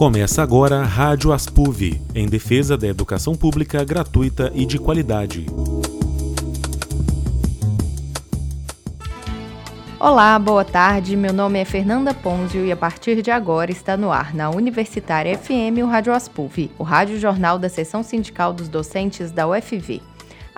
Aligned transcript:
Começa 0.00 0.42
agora 0.42 0.80
a 0.80 0.82
Rádio 0.82 1.30
Aspuv, 1.30 2.00
em 2.14 2.26
defesa 2.26 2.74
da 2.74 2.86
educação 2.86 3.34
pública 3.34 3.84
gratuita 3.84 4.50
e 4.54 4.64
de 4.64 4.78
qualidade. 4.78 5.44
Olá, 9.98 10.38
boa 10.38 10.64
tarde. 10.64 11.14
Meu 11.14 11.34
nome 11.34 11.58
é 11.58 11.66
Fernanda 11.66 12.14
Ponzio 12.14 12.64
e 12.64 12.72
a 12.72 12.76
partir 12.78 13.20
de 13.20 13.30
agora 13.30 13.70
está 13.70 13.94
no 13.94 14.10
ar 14.10 14.34
na 14.34 14.48
Universitária 14.48 15.36
FM 15.36 15.84
o 15.84 15.86
Rádio 15.86 16.14
Aspuv, 16.14 16.70
o 16.78 16.82
rádio 16.82 17.20
jornal 17.20 17.58
da 17.58 17.68
seção 17.68 18.02
sindical 18.02 18.54
dos 18.54 18.70
docentes 18.70 19.30
da 19.30 19.46
UFV. 19.46 20.00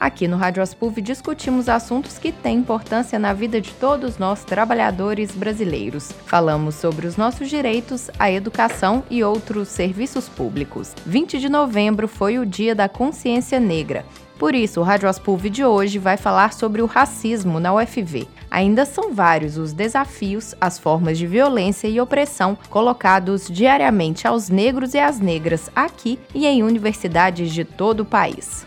Aqui 0.02 0.26
no 0.26 0.36
Rádio 0.36 0.60
Aspuv 0.60 1.00
discutimos 1.00 1.68
assuntos 1.68 2.18
que 2.18 2.32
têm 2.32 2.58
importância 2.58 3.20
na 3.20 3.32
vida 3.32 3.60
de 3.60 3.72
todos 3.74 4.18
nós 4.18 4.42
trabalhadores 4.42 5.30
brasileiros. 5.30 6.10
Falamos 6.26 6.74
sobre 6.74 7.06
os 7.06 7.16
nossos 7.16 7.48
direitos, 7.48 8.10
a 8.18 8.28
educação 8.28 9.04
e 9.08 9.22
outros 9.22 9.68
serviços 9.68 10.28
públicos. 10.28 10.92
20 11.06 11.38
de 11.38 11.48
novembro 11.48 12.08
foi 12.08 12.36
o 12.36 12.44
Dia 12.44 12.74
da 12.74 12.88
Consciência 12.88 13.60
Negra. 13.60 14.04
Por 14.42 14.56
isso, 14.56 14.80
o 14.80 14.82
Rádio 14.82 15.08
Aspuv 15.08 15.48
de 15.48 15.64
hoje 15.64 16.00
vai 16.00 16.16
falar 16.16 16.52
sobre 16.52 16.82
o 16.82 16.86
racismo 16.86 17.60
na 17.60 17.72
UFV. 17.74 18.26
Ainda 18.50 18.84
são 18.84 19.14
vários 19.14 19.56
os 19.56 19.72
desafios, 19.72 20.52
as 20.60 20.80
formas 20.80 21.16
de 21.16 21.28
violência 21.28 21.86
e 21.86 22.00
opressão 22.00 22.58
colocados 22.68 23.46
diariamente 23.46 24.26
aos 24.26 24.48
negros 24.48 24.94
e 24.94 24.98
às 24.98 25.20
negras 25.20 25.70
aqui 25.76 26.18
e 26.34 26.44
em 26.44 26.64
universidades 26.64 27.52
de 27.52 27.64
todo 27.64 28.00
o 28.00 28.04
país. 28.04 28.66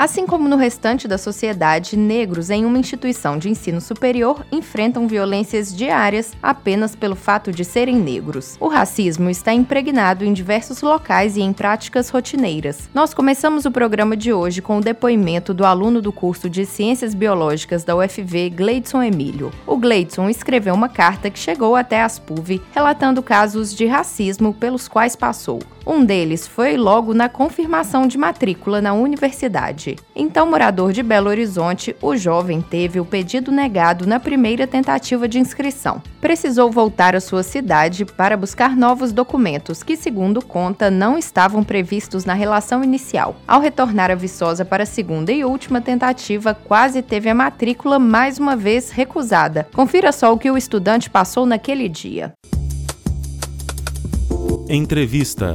Assim 0.00 0.26
como 0.26 0.48
no 0.48 0.56
restante 0.56 1.06
da 1.06 1.18
sociedade, 1.18 1.94
negros 1.96 2.48
em 2.48 2.64
uma 2.64 2.78
instituição 2.78 3.36
de 3.36 3.50
ensino 3.50 3.82
superior 3.82 4.46
enfrentam 4.50 5.06
violências 5.06 5.76
diárias 5.76 6.32
apenas 6.42 6.94
pelo 6.96 7.16
fato 7.16 7.52
de 7.52 7.64
serem 7.64 7.96
negros. 7.96 8.56
O 8.60 8.68
racismo 8.68 9.28
está 9.28 9.52
impregnado 9.52 10.24
em 10.24 10.32
diversos 10.32 10.80
locais 10.80 11.36
e 11.36 11.42
em 11.42 11.52
práticas 11.52 12.08
rotineiras. 12.08 12.88
Nós 12.94 13.12
começamos 13.12 13.66
o 13.66 13.70
programa 13.70 14.16
de 14.16 14.32
hoje 14.32 14.62
com 14.62 14.78
o 14.78 14.80
depoimento 14.80 15.09
do 15.54 15.64
aluno 15.64 16.00
do 16.00 16.12
curso 16.12 16.48
de 16.48 16.64
Ciências 16.64 17.14
Biológicas 17.14 17.82
da 17.82 17.96
UFV, 17.96 18.50
Gleidson 18.50 19.02
Emílio. 19.02 19.50
O 19.66 19.76
Gleidson 19.76 20.30
escreveu 20.30 20.72
uma 20.72 20.88
carta 20.88 21.28
que 21.28 21.38
chegou 21.38 21.74
até 21.74 22.02
as 22.02 22.18
PUV 22.18 22.62
relatando 22.72 23.22
casos 23.22 23.74
de 23.74 23.86
racismo 23.86 24.54
pelos 24.54 24.86
quais 24.86 25.16
passou. 25.16 25.60
Um 25.86 26.04
deles 26.04 26.46
foi 26.46 26.76
logo 26.76 27.14
na 27.14 27.28
confirmação 27.28 28.06
de 28.06 28.18
matrícula 28.18 28.80
na 28.80 28.92
universidade. 28.92 29.96
Então, 30.14 30.48
morador 30.48 30.92
de 30.92 31.02
Belo 31.02 31.28
Horizonte, 31.28 31.96
o 32.00 32.16
jovem 32.16 32.60
teve 32.60 33.00
o 33.00 33.04
pedido 33.04 33.50
negado 33.50 34.06
na 34.06 34.20
primeira 34.20 34.66
tentativa 34.66 35.26
de 35.26 35.38
inscrição. 35.38 36.02
Precisou 36.20 36.70
voltar 36.70 37.16
à 37.16 37.20
sua 37.20 37.42
cidade 37.42 38.04
para 38.04 38.36
buscar 38.36 38.76
novos 38.76 39.10
documentos 39.10 39.82
que, 39.82 39.96
segundo 39.96 40.44
conta, 40.44 40.90
não 40.90 41.16
estavam 41.16 41.64
previstos 41.64 42.24
na 42.24 42.34
relação 42.34 42.84
inicial. 42.84 43.34
Ao 43.48 43.60
retornar 43.60 44.10
a 44.10 44.14
Viçosa 44.14 44.64
para 44.64 44.82
a 44.82 44.86
segunda 45.00 45.32
e 45.32 45.42
última 45.42 45.80
tentativa, 45.80 46.52
quase 46.52 47.00
teve 47.00 47.30
a 47.30 47.34
matrícula 47.34 47.98
mais 47.98 48.38
uma 48.38 48.54
vez 48.54 48.90
recusada. 48.90 49.66
Confira 49.72 50.12
só 50.12 50.30
o 50.30 50.36
que 50.36 50.50
o 50.50 50.58
estudante 50.58 51.08
passou 51.08 51.46
naquele 51.46 51.88
dia. 51.88 52.34
Entrevista 54.68 55.54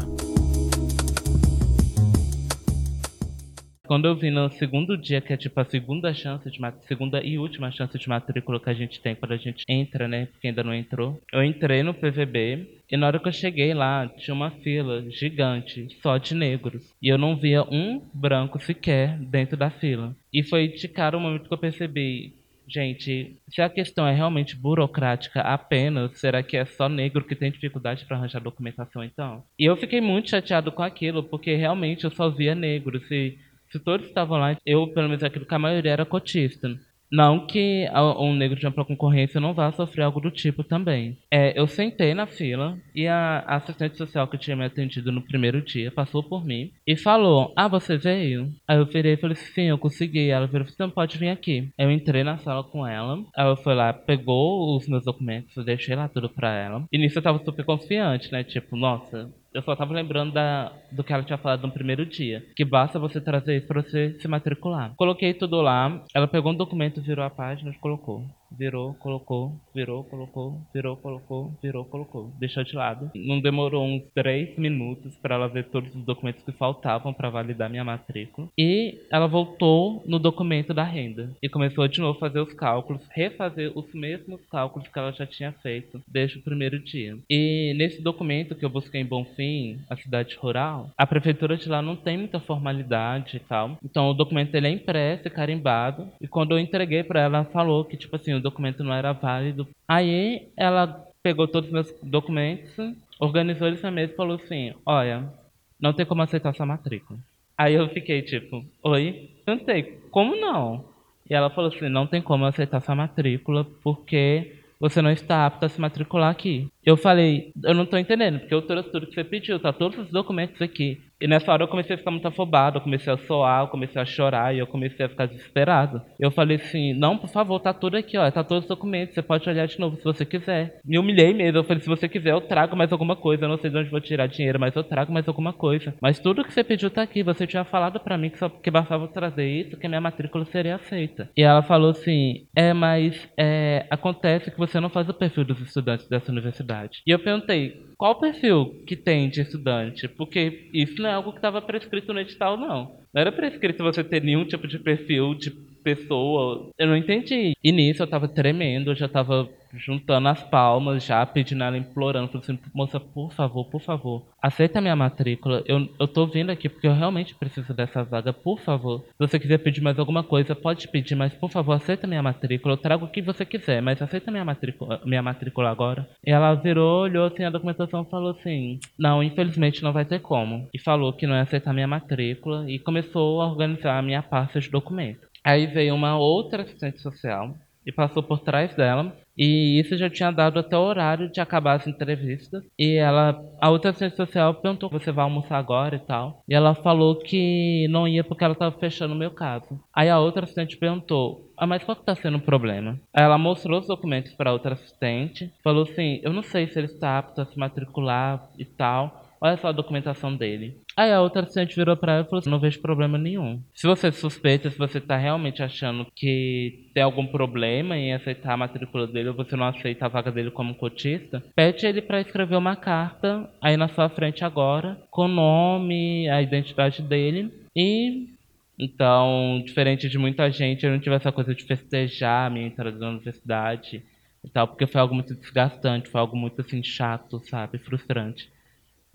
Quando 3.85 4.05
eu 4.05 4.15
vi 4.15 4.31
no 4.31 4.49
segundo 4.51 4.97
dia, 4.97 5.21
que 5.21 5.33
é 5.33 5.37
tipo 5.37 5.59
a 5.59 5.65
segunda 5.65 6.13
chance 6.13 6.49
de 6.49 6.59
segunda 6.87 7.23
e 7.23 7.37
última 7.37 7.71
chance 7.71 7.97
de 7.97 8.09
matrícula 8.09 8.59
que 8.59 8.69
a 8.69 8.73
gente 8.73 8.99
tem 8.99 9.15
quando 9.15 9.33
a 9.33 9.37
gente 9.37 9.63
entra, 9.67 10.07
né? 10.07 10.27
Porque 10.27 10.47
ainda 10.47 10.63
não 10.63 10.73
entrou. 10.73 11.21
Eu 11.31 11.43
entrei 11.43 11.83
no 11.83 11.93
PVB 11.93 12.67
e 12.89 12.97
na 12.97 13.07
hora 13.07 13.19
que 13.19 13.27
eu 13.27 13.33
cheguei 13.33 13.73
lá, 13.73 14.07
tinha 14.07 14.33
uma 14.33 14.51
fila 14.51 15.03
gigante 15.09 15.87
só 16.01 16.17
de 16.17 16.35
negros. 16.35 16.93
E 17.01 17.09
eu 17.09 17.17
não 17.17 17.35
via 17.35 17.63
um 17.63 18.01
branco 18.13 18.59
sequer 18.59 19.17
dentro 19.19 19.57
da 19.57 19.69
fila. 19.69 20.15
E 20.33 20.43
foi 20.43 20.67
de 20.67 20.87
cara 20.87 21.17
o 21.17 21.19
momento 21.19 21.47
que 21.47 21.53
eu 21.53 21.57
percebi 21.57 22.33
Gente, 22.67 23.37
se 23.47 23.61
a 23.61 23.69
questão 23.69 24.07
é 24.07 24.13
realmente 24.13 24.55
burocrática 24.55 25.41
apenas, 25.41 26.17
será 26.19 26.41
que 26.41 26.57
é 26.57 26.65
só 26.65 26.89
negro 26.89 27.23
que 27.23 27.35
tem 27.35 27.51
dificuldade 27.51 28.03
para 28.05 28.17
arranjar 28.17 28.41
documentação 28.41 29.03
então? 29.03 29.43
E 29.57 29.65
eu 29.65 29.77
fiquei 29.77 30.01
muito 30.01 30.31
chateado 30.31 30.71
com 30.71 30.81
aquilo, 30.81 31.23
porque 31.23 31.55
realmente 31.55 32.03
eu 32.03 32.11
só 32.11 32.29
via 32.29 32.55
negros. 32.55 33.03
E 33.11 33.37
se 33.75 33.79
todos 33.79 34.07
estavam 34.07 34.37
lá, 34.37 34.55
eu, 34.65 34.87
pelo 34.87 35.09
menos 35.09 35.23
aquilo 35.23 35.45
que 35.45 35.53
a 35.53 35.59
maioria 35.59 35.91
era 35.91 36.05
cotista. 36.05 36.69
Não 37.11 37.45
que 37.45 37.87
um 38.19 38.33
negro 38.33 38.57
de 38.57 38.65
ampla 38.65 38.83
concorrência 38.83 39.39
não 39.39 39.53
vá 39.53 39.71
sofrer 39.71 40.03
algo 40.03 40.19
do 40.19 40.31
tipo 40.31 40.63
também. 40.63 41.17
É, 41.29 41.57
eu 41.59 41.67
sentei 41.67 42.13
na 42.13 42.25
fila 42.25 42.77
e 42.95 43.07
a 43.07 43.39
assistente 43.41 43.95
social 43.97 44.27
que 44.27 44.37
tinha 44.37 44.55
me 44.55 44.65
atendido 44.65 45.11
no 45.11 45.21
primeiro 45.21 45.61
dia 45.61 45.91
passou 45.91 46.23
por 46.23 46.43
mim 46.43 46.71
e 46.85 46.97
falou: 46.97 47.53
Ah, 47.55 47.67
você 47.67 47.95
veio? 47.95 48.51
Aí 48.67 48.77
eu 48.77 48.85
virei 48.85 49.13
e 49.13 49.17
falei: 49.17 49.35
Sim, 49.35 49.63
eu 49.63 49.77
consegui. 49.77 50.29
Ela 50.29 50.47
virou: 50.47 50.67
Você 50.67 50.75
não 50.79 50.89
pode 50.89 51.17
vir 51.17 51.29
aqui. 51.29 51.69
Eu 51.77 51.91
entrei 51.91 52.23
na 52.23 52.37
sala 52.37 52.63
com 52.63 52.85
ela. 52.85 53.23
Eu 53.37 53.55
fui 53.57 53.75
lá, 53.75 53.93
pegou 53.93 54.75
os 54.75 54.87
meus 54.87 55.05
documentos, 55.05 55.55
eu 55.55 55.63
deixei 55.63 55.95
lá 55.95 56.09
tudo 56.09 56.27
pra 56.27 56.55
ela. 56.55 56.85
E 56.91 56.97
nisso 56.97 57.19
eu 57.19 57.23
tava 57.23 57.43
super 57.45 57.63
confiante, 57.63 58.31
né? 58.31 58.43
Tipo, 58.43 58.75
nossa, 58.75 59.31
eu 59.55 59.61
só 59.61 59.73
tava 59.73 59.93
lembrando 59.93 60.33
da, 60.33 60.71
do 60.91 61.01
que 61.01 61.13
ela 61.13 61.23
tinha 61.23 61.37
falado 61.37 61.65
no 61.65 61.71
primeiro 61.71 62.05
dia. 62.05 62.45
Que 62.55 62.65
basta 62.65 62.99
você 62.99 63.21
trazer 63.21 63.57
isso 63.57 63.67
pra 63.67 63.81
você 63.81 64.17
se 64.19 64.27
matricular. 64.27 64.93
Coloquei 64.97 65.33
tudo 65.33 65.61
lá. 65.61 66.03
Ela 66.13 66.27
pegou 66.27 66.51
um 66.51 66.55
documento, 66.55 67.01
virou 67.01 67.23
a 67.23 67.29
página 67.29 67.71
e 67.71 67.79
colocou 67.79 68.25
virou, 68.51 68.93
colocou, 68.95 69.53
virou, 69.73 70.03
colocou, 70.03 70.61
virou, 70.73 70.95
colocou, 70.97 71.53
virou, 71.61 71.85
colocou. 71.85 72.31
Deixou 72.39 72.63
de 72.63 72.75
lado. 72.75 73.11
Não 73.15 73.39
demorou 73.39 73.85
uns 73.85 74.03
três 74.13 74.57
minutos 74.57 75.15
para 75.17 75.35
ela 75.35 75.47
ver 75.47 75.65
todos 75.65 75.93
os 75.95 76.03
documentos 76.03 76.43
que 76.43 76.51
faltavam 76.51 77.13
para 77.13 77.29
validar 77.29 77.69
minha 77.69 77.83
matrícula. 77.83 78.47
E 78.57 78.99
ela 79.11 79.27
voltou 79.27 80.03
no 80.05 80.19
documento 80.19 80.73
da 80.73 80.83
renda 80.83 81.31
e 81.41 81.49
começou 81.49 81.87
de 81.87 81.99
novo 81.99 82.17
a 82.17 82.19
fazer 82.19 82.39
os 82.39 82.53
cálculos, 82.53 83.01
refazer 83.11 83.71
os 83.77 83.93
mesmos 83.93 84.41
cálculos 84.49 84.87
que 84.87 84.97
ela 84.99 85.11
já 85.11 85.25
tinha 85.25 85.51
feito 85.51 86.01
desde 86.07 86.39
o 86.39 86.41
primeiro 86.41 86.79
dia. 86.79 87.17
E 87.29 87.73
nesse 87.77 88.01
documento 88.01 88.55
que 88.55 88.65
eu 88.65 88.69
busquei 88.69 89.01
em 89.01 89.05
Bonfim, 89.05 89.79
a 89.89 89.95
cidade 89.95 90.35
rural, 90.35 90.89
a 90.97 91.07
prefeitura 91.07 91.57
de 91.57 91.69
lá 91.69 91.81
não 91.81 91.95
tem 91.95 92.17
muita 92.17 92.39
formalidade 92.39 93.37
e 93.37 93.39
tal. 93.39 93.77
Então 93.83 94.09
o 94.09 94.13
documento 94.13 94.55
ele 94.55 94.67
é 94.67 94.71
impresso 94.71 95.29
carimbado. 95.29 96.07
E 96.21 96.27
quando 96.27 96.51
eu 96.51 96.59
entreguei 96.59 97.03
para 97.03 97.21
ela, 97.21 97.35
ela 97.35 97.45
falou 97.45 97.83
que 97.83 97.97
tipo 97.97 98.15
assim, 98.15 98.34
o 98.35 98.41
documento 98.41 98.83
não 98.83 98.93
era 98.93 99.13
válido. 99.13 99.67
Aí 99.87 100.49
ela 100.57 101.05
pegou 101.21 101.47
todos 101.47 101.67
os 101.67 101.73
meus 101.73 101.93
documentos, 102.03 102.75
organizou 103.19 103.67
eles 103.67 103.81
na 103.81 103.91
mesa 103.91 104.13
e 104.13 104.15
falou 104.15 104.35
assim: 104.35 104.73
Olha, 104.85 105.31
não 105.79 105.93
tem 105.93 106.05
como 106.05 106.21
aceitar 106.21 106.49
essa 106.49 106.65
matrícula. 106.65 107.19
Aí 107.57 107.73
eu 107.73 107.89
fiquei 107.89 108.21
tipo: 108.21 108.63
Oi? 108.83 109.31
Tentei, 109.45 109.99
como 110.11 110.35
não? 110.35 110.85
E 111.29 111.33
ela 111.33 111.49
falou 111.49 111.71
assim: 111.71 111.89
Não 111.89 112.05
tem 112.05 112.21
como 112.21 112.45
aceitar 112.45 112.77
essa 112.77 112.93
matrícula 112.93 113.65
porque 113.83 114.55
você 114.79 115.01
não 115.01 115.11
está 115.11 115.45
apto 115.45 115.65
a 115.65 115.69
se 115.69 115.79
matricular 115.79 116.29
aqui. 116.29 116.67
Eu 116.85 116.97
falei, 116.97 117.51
eu 117.63 117.73
não 117.73 117.83
estou 117.83 117.97
entendendo, 117.97 118.39
porque 118.39 118.53
eu 118.53 118.61
trouxe 118.61 118.91
tudo 118.91 119.07
que 119.07 119.13
você 119.13 119.23
pediu, 119.23 119.59
tá 119.59 119.71
todos 119.71 119.97
os 119.97 120.11
documentos 120.11 120.61
aqui. 120.61 121.01
E 121.19 121.27
nessa 121.27 121.51
hora 121.51 121.63
eu 121.63 121.67
comecei 121.67 121.95
a 121.95 121.97
ficar 121.97 122.11
muito 122.11 122.27
afobado, 122.27 122.77
eu 122.77 122.81
comecei 122.81 123.11
a 123.11 123.17
soar, 123.17 123.63
eu 123.63 123.67
comecei 123.67 124.01
a 124.01 124.05
chorar 124.05 124.53
e 124.53 124.59
eu 124.59 124.67
comecei 124.67 125.05
a 125.05 125.09
ficar 125.09 125.25
desesperado. 125.25 126.01
Eu 126.19 126.31
falei 126.31 126.57
assim, 126.57 126.93
não, 126.93 127.17
por 127.17 127.29
favor, 127.29 127.59
tá 127.59 127.73
tudo 127.73 127.97
aqui, 127.97 128.17
ó, 128.17 128.29
tá 128.29 128.43
todos 128.43 128.65
os 128.65 128.69
documentos, 128.69 129.15
você 129.15 129.21
pode 129.21 129.47
olhar 129.49 129.65
de 129.65 129.79
novo 129.79 129.95
se 129.97 130.03
você 130.03 130.25
quiser. 130.25 130.79
Me 130.83 130.99
humilhei 130.99 131.33
mesmo, 131.33 131.59
eu 131.59 131.63
falei, 131.63 131.81
se 131.81 131.87
você 131.87 132.07
quiser 132.09 132.31
eu 132.31 132.41
trago 132.41 132.75
mais 132.75 132.91
alguma 132.91 133.15
coisa, 133.15 133.45
eu 133.45 133.49
não 133.49 133.57
sei 133.57 133.69
de 133.69 133.77
onde 133.77 133.89
vou 133.89 134.01
tirar 134.01 134.27
dinheiro, 134.27 134.59
mas 134.59 134.75
eu 134.75 134.83
trago 134.83 135.11
mais 135.11 135.27
alguma 135.27 135.53
coisa. 135.53 135.93
Mas 136.01 136.19
tudo 136.19 136.43
que 136.43 136.53
você 136.53 136.63
pediu 136.63 136.89
tá 136.89 137.01
aqui, 137.01 137.23
você 137.23 137.47
tinha 137.47 137.63
falado 137.63 137.99
para 137.99 138.17
mim 138.17 138.29
que 138.29 138.37
só 138.37 138.49
que 138.49 138.71
bastava 138.71 139.07
trazer 139.07 139.47
isso, 139.47 139.77
que 139.77 139.87
minha 139.87 140.01
matrícula 140.01 140.45
seria 140.45 140.75
aceita. 140.75 141.29
E 141.37 141.41
ela 141.41 141.63
falou 141.63 141.91
assim, 141.91 142.47
é, 142.55 142.73
mas 142.73 143.29
é, 143.37 143.85
acontece 143.89 144.51
que 144.51 144.57
você 144.57 144.79
não 144.79 144.89
faz 144.89 145.07
o 145.07 145.13
perfil 145.13 145.45
dos 145.45 145.59
estudantes 145.61 146.07
dessa 146.07 146.31
universidade. 146.31 147.01
E 147.07 147.11
eu 147.11 147.19
perguntei, 147.19 147.85
qual 147.97 148.13
o 148.13 148.19
perfil 148.19 148.83
que 148.85 148.95
tem 148.95 149.29
de 149.29 149.41
estudante? 149.41 150.07
Porque 150.07 150.69
isso 150.73 151.01
não 151.01 151.09
é 151.09 151.13
algo 151.13 151.31
que 151.31 151.37
estava 151.37 151.61
prescrito 151.61 152.13
no 152.13 152.19
edital, 152.19 152.57
não. 152.57 152.97
Não 153.13 153.21
era 153.21 153.31
prescrito 153.31 153.83
você 153.83 154.03
ter 154.03 154.21
nenhum 154.21 154.45
tipo 154.45 154.67
de 154.67 154.79
perfil 154.79 155.33
de 155.33 155.51
pessoa. 155.85 156.71
Eu 156.79 156.87
não 156.87 156.97
entendi. 156.97 157.55
E 157.63 157.71
nisso 157.71 158.01
eu 158.01 158.07
tava 158.07 158.27
tremendo, 158.27 158.89
eu 158.89 158.95
já 158.95 159.07
tava 159.07 159.47
juntando 159.77 160.27
as 160.27 160.41
palmas, 160.43 161.05
já 161.05 161.25
pedindo 161.25 161.63
ela, 161.63 161.77
implorando, 161.77 162.27
falando 162.27 162.43
assim, 162.43 162.59
moça, 162.73 162.99
por 162.99 163.31
favor, 163.31 163.65
por 163.65 163.81
favor, 163.81 164.25
aceita 164.41 164.81
minha 164.81 164.95
matrícula. 164.95 165.63
Eu, 165.65 165.87
eu 165.99 166.07
tô 166.07 166.25
vindo 166.25 166.49
aqui 166.49 166.69
porque 166.69 166.87
eu 166.87 166.93
realmente 166.93 167.35
preciso 167.35 167.73
dessa 167.73 168.03
vaga, 168.03 168.31
por 168.31 168.59
favor. 168.59 169.01
Se 169.01 169.13
você 169.19 169.39
quiser 169.39 169.57
pedir 169.59 169.81
mais 169.81 169.99
alguma 169.99 170.23
coisa, 170.23 170.55
pode 170.55 170.87
pedir, 170.87 171.15
mas 171.15 171.33
por 171.33 171.49
favor, 171.49 171.73
aceita 171.73 172.07
minha 172.07 172.23
matrícula. 172.23 172.73
Eu 172.73 172.77
trago 172.77 173.05
o 173.05 173.09
que 173.09 173.21
você 173.21 173.45
quiser, 173.45 173.81
mas 173.81 174.01
aceita 174.01 174.31
minha 174.31 174.45
matrícula, 174.45 175.01
minha 175.05 175.21
matrícula 175.21 175.69
agora. 175.69 176.07
E 176.25 176.31
ela 176.31 176.53
virou, 176.55 177.03
olhou 177.03 177.25
assim 177.25 177.43
a 177.43 177.49
documentação 177.49 178.03
e 178.03 178.09
falou 178.09 178.31
assim: 178.31 178.79
Não, 178.97 179.21
infelizmente 179.21 179.83
não 179.83 179.93
vai 179.93 180.05
ter 180.05 180.19
como. 180.19 180.67
E 180.73 180.79
falou 180.79 181.13
que 181.13 181.27
não 181.27 181.35
ia 181.35 181.41
aceitar 181.41 181.73
minha 181.73 181.87
matrícula 181.87 182.69
e 182.69 182.79
começou 182.79 183.41
a 183.41 183.47
organizar 183.47 183.97
a 183.97 184.01
minha 184.01 184.23
pasta 184.23 184.59
de 184.59 184.69
documentos. 184.69 185.24
Aí 185.45 185.67
veio 185.67 185.93
uma 185.93 186.17
outra 186.17 186.63
assistente 186.63 186.99
social 186.99 187.55
e 187.85 187.91
passou 187.91 188.23
por 188.23 188.39
trás 188.39 188.73
dela 188.73 189.15
E 189.37 189.79
isso 189.79 189.97
já 189.97 190.09
tinha 190.09 190.31
dado 190.31 190.57
até 190.57 190.77
o 190.77 190.81
horário 190.81 191.29
de 191.29 191.41
acabar 191.41 191.73
as 191.73 191.85
entrevistas. 191.85 192.63
E 192.79 192.95
ela, 192.95 193.37
a 193.61 193.69
outra 193.69 193.91
assistente 193.91 194.15
social 194.15 194.55
perguntou: 194.55 194.89
você 194.89 195.11
vai 195.11 195.23
almoçar 195.23 195.57
agora 195.57 195.97
e 195.97 195.99
tal? 195.99 196.41
E 196.49 196.55
ela 196.55 196.73
falou 196.73 197.17
que 197.17 197.85
não 197.89 198.07
ia 198.07 198.23
porque 198.23 198.43
ela 198.43 198.53
estava 198.53 198.79
fechando 198.79 199.13
o 199.13 199.17
meu 199.17 199.31
caso. 199.31 199.79
Aí 199.93 200.09
a 200.09 200.19
outra 200.19 200.45
assistente 200.45 200.77
perguntou: 200.77 201.51
ah, 201.57 201.67
mas 201.67 201.83
qual 201.83 201.97
que 201.97 202.05
tá 202.05 202.15
sendo 202.15 202.37
o 202.37 202.41
problema? 202.41 202.99
Aí 203.13 203.23
ela 203.23 203.37
mostrou 203.37 203.79
os 203.81 203.87
documentos 203.87 204.33
para 204.33 204.53
outra 204.53 204.73
assistente, 204.73 205.51
falou 205.63 205.83
assim: 205.83 206.21
eu 206.23 206.31
não 206.31 206.41
sei 206.41 206.67
se 206.67 206.79
ele 206.79 206.87
está 206.87 207.19
apto 207.19 207.41
a 207.41 207.45
se 207.45 207.59
matricular 207.59 208.49
e 208.57 208.65
tal. 208.65 209.21
Olha 209.41 209.57
só 209.57 209.67
a 209.67 209.73
documentação 209.73 210.35
dele. 210.35 210.79
Aí 210.97 211.11
a 211.11 211.21
outra 211.21 211.41
assistente 211.41 211.75
virou 211.75 211.97
pra 211.97 212.13
ela 212.13 212.21
e 212.21 212.25
falou 212.25 212.39
assim, 212.39 212.49
não 212.49 212.59
vejo 212.59 212.81
problema 212.81 213.17
nenhum. 213.17 213.61
Se 213.73 213.85
você 213.85 214.11
suspeita, 214.11 214.69
se 214.69 214.77
você 214.77 215.01
tá 215.01 215.17
realmente 215.17 215.61
achando 215.61 216.07
que 216.15 216.89
tem 216.93 217.03
algum 217.03 217.27
problema 217.27 217.97
em 217.97 218.13
aceitar 218.13 218.53
a 218.53 218.57
matrícula 218.57 219.05
dele 219.05 219.29
ou 219.29 219.35
você 219.35 219.55
não 219.55 219.67
aceita 219.67 220.05
a 220.05 220.09
vaga 220.09 220.31
dele 220.31 220.51
como 220.51 220.75
cotista, 220.75 221.43
pede 221.53 221.85
ele 221.85 222.01
para 222.01 222.21
escrever 222.21 222.55
uma 222.55 222.77
carta 222.77 223.49
aí 223.61 223.75
na 223.75 223.89
sua 223.89 224.07
frente 224.07 224.45
agora, 224.45 224.97
com 225.11 225.25
o 225.25 225.27
nome, 225.27 226.29
a 226.29 226.41
identidade 226.41 227.01
dele 227.01 227.51
e 227.75 228.33
então, 228.77 229.61
diferente 229.65 230.09
de 230.09 230.17
muita 230.17 230.51
gente, 230.51 230.85
eu 230.85 230.91
não 230.91 230.99
tive 230.99 231.15
essa 231.15 231.31
coisa 231.31 231.55
de 231.55 231.63
festejar 231.63 232.47
a 232.47 232.49
minha 232.49 232.67
entrada 232.67 232.97
na 232.97 233.09
universidade 233.09 234.03
e 234.43 234.49
tal, 234.49 234.67
porque 234.67 234.85
foi 234.85 234.99
algo 234.99 235.15
muito 235.15 235.33
desgastante, 235.33 236.09
foi 236.09 236.19
algo 236.19 236.35
muito 236.35 236.59
assim 236.61 236.83
chato, 236.83 237.39
sabe, 237.45 237.77
frustrante. 237.79 238.49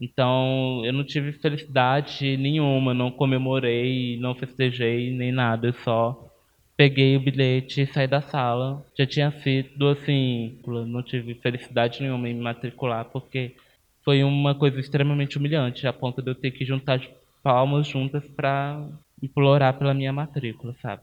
Então, 0.00 0.80
eu 0.84 0.94
não 0.94 1.04
tive 1.04 1.32
felicidade 1.32 2.36
nenhuma, 2.38 2.94
não 2.94 3.10
comemorei, 3.10 4.16
não 4.18 4.34
festejei 4.34 5.12
nem 5.12 5.30
nada, 5.30 5.68
eu 5.68 5.74
só 5.84 6.26
peguei 6.74 7.14
o 7.18 7.20
bilhete 7.20 7.82
e 7.82 7.86
saí 7.86 8.06
da 8.06 8.22
sala. 8.22 8.82
Já 8.98 9.04
tinha 9.04 9.30
sido 9.30 9.88
assim, 9.88 10.56
não 10.86 11.02
tive 11.02 11.34
felicidade 11.34 12.00
nenhuma 12.00 12.30
em 12.30 12.34
me 12.34 12.40
matricular, 12.40 13.04
porque 13.04 13.54
foi 14.02 14.24
uma 14.24 14.54
coisa 14.54 14.80
extremamente 14.80 15.36
humilhante, 15.36 15.86
a 15.86 15.92
ponto 15.92 16.22
de 16.22 16.30
eu 16.30 16.34
ter 16.34 16.50
que 16.52 16.64
juntar 16.64 17.02
palmas 17.42 17.86
juntas 17.86 18.24
para 18.34 18.82
implorar 19.22 19.74
pela 19.74 19.92
minha 19.92 20.14
matrícula, 20.14 20.74
sabe? 20.80 21.02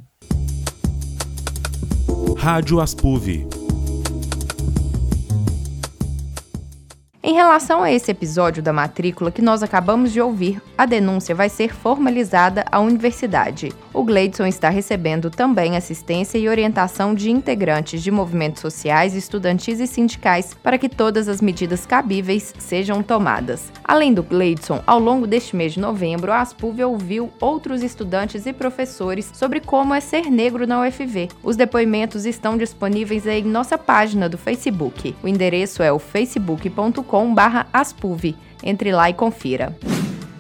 Rádio 2.39 2.79
Aspuv 2.79 3.47
Em 7.29 7.33
relação 7.33 7.83
a 7.83 7.91
esse 7.91 8.09
episódio 8.09 8.63
da 8.63 8.71
matrícula 8.71 9.29
que 9.29 9.41
nós 9.41 9.61
acabamos 9.61 10.13
de 10.13 10.21
ouvir, 10.21 10.61
a 10.77 10.85
denúncia 10.85 11.35
vai 11.35 11.49
ser 11.49 11.75
formalizada 11.75 12.63
à 12.71 12.79
universidade. 12.79 13.73
O 13.93 14.01
Gleidson 14.01 14.45
está 14.45 14.69
recebendo 14.69 15.29
também 15.29 15.75
assistência 15.75 16.37
e 16.37 16.47
orientação 16.47 17.13
de 17.13 17.29
integrantes 17.29 18.01
de 18.01 18.11
movimentos 18.11 18.61
sociais, 18.61 19.13
estudantis 19.13 19.81
e 19.81 19.87
sindicais 19.87 20.53
para 20.63 20.77
que 20.77 20.87
todas 20.87 21.27
as 21.27 21.41
medidas 21.41 21.85
cabíveis 21.85 22.53
sejam 22.57 23.03
tomadas. 23.03 23.73
Além 23.83 24.13
do 24.13 24.23
Gleidson, 24.23 24.81
ao 24.87 24.97
longo 24.97 25.27
deste 25.27 25.53
mês 25.53 25.73
de 25.73 25.81
novembro, 25.81 26.31
a 26.31 26.39
Aspuv 26.39 26.79
ouviu 26.85 27.29
outros 27.41 27.83
estudantes 27.83 28.45
e 28.45 28.53
professores 28.53 29.29
sobre 29.33 29.59
como 29.59 29.93
é 29.93 29.99
ser 29.99 30.31
negro 30.31 30.65
na 30.65 30.79
UFV. 30.79 31.27
Os 31.43 31.57
depoimentos 31.57 32.25
estão 32.25 32.57
disponíveis 32.57 33.27
em 33.27 33.43
nossa 33.43 33.77
página 33.77 34.29
do 34.29 34.37
Facebook. 34.37 35.13
O 35.21 35.27
endereço 35.27 35.83
é 35.83 35.91
o 35.91 35.99
facebook.com 35.99 37.16
aspuv. 37.73 38.35
Entre 38.63 38.91
lá 38.91 39.09
e 39.09 39.13
confira. 39.13 39.75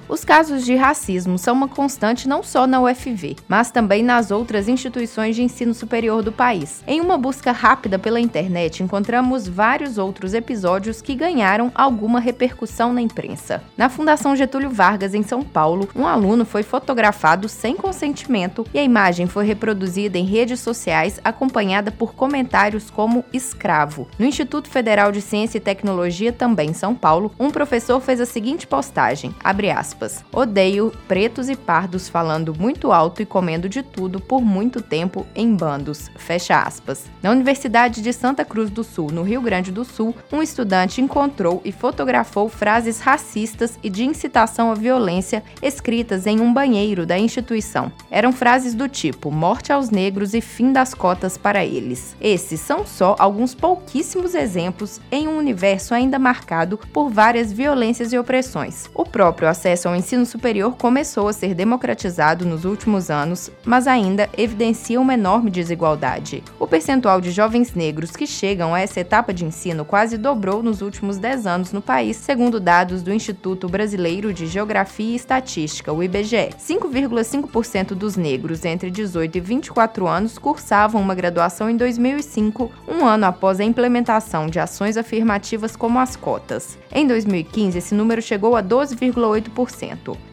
Os 0.09 0.23
casos 0.23 0.63
de 0.63 0.73
racismo 0.73 1.37
são 1.37 1.53
uma 1.53 1.67
constante 1.67 2.29
não 2.29 2.41
só 2.41 2.65
na 2.65 2.79
UFV, 2.79 3.35
mas 3.45 3.71
também 3.71 4.01
nas 4.01 4.31
outras 4.31 4.69
instituições 4.69 5.35
de 5.35 5.43
ensino 5.43 5.73
superior 5.73 6.23
do 6.23 6.31
país. 6.31 6.81
Em 6.87 7.01
uma 7.01 7.17
busca 7.17 7.51
rápida 7.51 7.99
pela 7.99 8.17
internet, 8.17 8.81
encontramos 8.81 9.49
vários 9.49 9.97
outros 9.97 10.33
episódios 10.33 11.01
que 11.01 11.13
ganharam 11.13 11.69
alguma 11.75 12.21
repercussão 12.21 12.93
na 12.93 13.01
imprensa. 13.01 13.61
Na 13.75 13.89
Fundação 13.89 14.33
Getúlio 14.33 14.69
Vargas, 14.69 15.13
em 15.13 15.23
São 15.23 15.43
Paulo, 15.43 15.89
um 15.93 16.07
aluno 16.07 16.45
foi 16.45 16.63
fotografado 16.63 17.49
sem 17.49 17.75
consentimento 17.75 18.65
e 18.73 18.79
a 18.79 18.83
imagem 18.83 19.27
foi 19.27 19.45
reproduzida 19.45 20.17
em 20.17 20.23
redes 20.23 20.61
sociais 20.61 21.19
acompanhada 21.21 21.91
por 21.91 22.13
comentários 22.13 22.89
como 22.89 23.25
escravo. 23.33 24.07
No 24.17 24.25
Instituto 24.25 24.69
Federal 24.69 25.11
de 25.11 25.19
Ciência 25.19 25.57
e 25.57 25.61
Tecnologia, 25.61 26.31
também 26.31 26.69
em 26.69 26.73
São 26.73 26.95
Paulo, 26.95 27.33
um 27.37 27.51
professor 27.51 27.99
fez 27.99 28.21
a 28.21 28.25
seguinte 28.25 28.65
postagem, 28.65 29.35
abre 29.43 29.69
aspas, 29.69 29.96
aspas. 29.97 30.23
Odeio 30.31 30.91
pretos 31.07 31.49
e 31.49 31.55
pardos 31.55 32.07
falando 32.07 32.55
muito 32.57 32.91
alto 32.91 33.21
e 33.21 33.25
comendo 33.25 33.67
de 33.67 33.81
tudo 33.81 34.19
por 34.19 34.41
muito 34.41 34.81
tempo 34.81 35.25
em 35.35 35.55
bandos. 35.55 36.09
Fecha 36.15 36.61
aspas. 36.61 37.05
Na 37.21 37.31
Universidade 37.31 38.01
de 38.01 38.13
Santa 38.13 38.45
Cruz 38.45 38.69
do 38.69 38.83
Sul, 38.83 39.11
no 39.11 39.23
Rio 39.23 39.41
Grande 39.41 39.71
do 39.71 39.83
Sul, 39.83 40.15
um 40.31 40.41
estudante 40.41 41.01
encontrou 41.01 41.61
e 41.65 41.71
fotografou 41.71 42.47
frases 42.47 42.99
racistas 42.99 43.77
e 43.83 43.89
de 43.89 44.05
incitação 44.05 44.71
à 44.71 44.75
violência 44.75 45.43
escritas 45.61 46.27
em 46.27 46.39
um 46.39 46.53
banheiro 46.53 47.05
da 47.05 47.17
instituição. 47.17 47.91
Eram 48.11 48.31
frases 48.31 48.75
do 48.75 48.87
tipo 48.87 49.31
morte 49.31 49.73
aos 49.73 49.89
negros 49.89 50.33
e 50.33 50.41
fim 50.41 50.71
das 50.71 50.93
cotas 50.93 51.37
para 51.37 51.65
eles. 51.65 52.15
Esses 52.21 52.59
são 52.59 52.85
só 52.85 53.15
alguns 53.17 53.55
pouquíssimos 53.55 54.35
exemplos 54.35 55.01
em 55.11 55.27
um 55.27 55.37
universo 55.37 55.93
ainda 55.93 56.19
marcado 56.19 56.77
por 56.93 57.09
várias 57.09 57.51
violências 57.51 58.13
e 58.13 58.17
opressões. 58.17 58.89
O 58.93 59.03
próprio 59.03 59.47
acesso 59.47 59.86
acesso 59.87 59.89
ao 59.89 59.95
ensino 59.95 60.25
superior 60.25 60.75
começou 60.77 61.27
a 61.27 61.33
ser 61.33 61.53
democratizado 61.53 62.45
nos 62.45 62.65
últimos 62.65 63.09
anos, 63.09 63.49
mas 63.63 63.87
ainda 63.87 64.29
evidencia 64.37 64.99
uma 64.99 65.13
enorme 65.13 65.49
desigualdade. 65.49 66.43
O 66.59 66.67
percentual 66.67 67.21
de 67.21 67.31
jovens 67.31 67.73
negros 67.73 68.11
que 68.11 68.27
chegam 68.27 68.73
a 68.73 68.79
essa 68.79 68.99
etapa 68.99 69.33
de 69.33 69.45
ensino 69.45 69.85
quase 69.85 70.17
dobrou 70.17 70.61
nos 70.61 70.81
últimos 70.81 71.17
10 71.17 71.47
anos 71.47 71.71
no 71.71 71.81
país, 71.81 72.17
segundo 72.17 72.59
dados 72.59 73.01
do 73.01 73.13
Instituto 73.13 73.69
Brasileiro 73.69 74.33
de 74.33 74.45
Geografia 74.47 75.13
e 75.13 75.15
Estatística, 75.15 75.93
o 75.93 76.03
IBGE. 76.03 76.49
5,5% 76.59 77.93
dos 77.93 78.15
negros 78.15 78.65
entre 78.65 78.89
18 78.89 79.37
e 79.37 79.41
24 79.41 80.07
anos 80.07 80.37
cursavam 80.37 81.01
uma 81.01 81.15
graduação 81.15 81.69
em 81.69 81.77
2005, 81.77 82.71
um 82.87 83.05
ano 83.05 83.25
após 83.25 83.59
a 83.59 83.63
implementação 83.63 84.47
de 84.47 84.59
ações 84.59 84.97
afirmativas 84.97 85.75
como 85.75 85.99
as 85.99 86.15
cotas. 86.15 86.77
Em 86.91 87.07
2015, 87.07 87.77
esse 87.77 87.95
número 87.95 88.21
chegou 88.21 88.55
a 88.55 88.63
12,8%. 88.63 89.76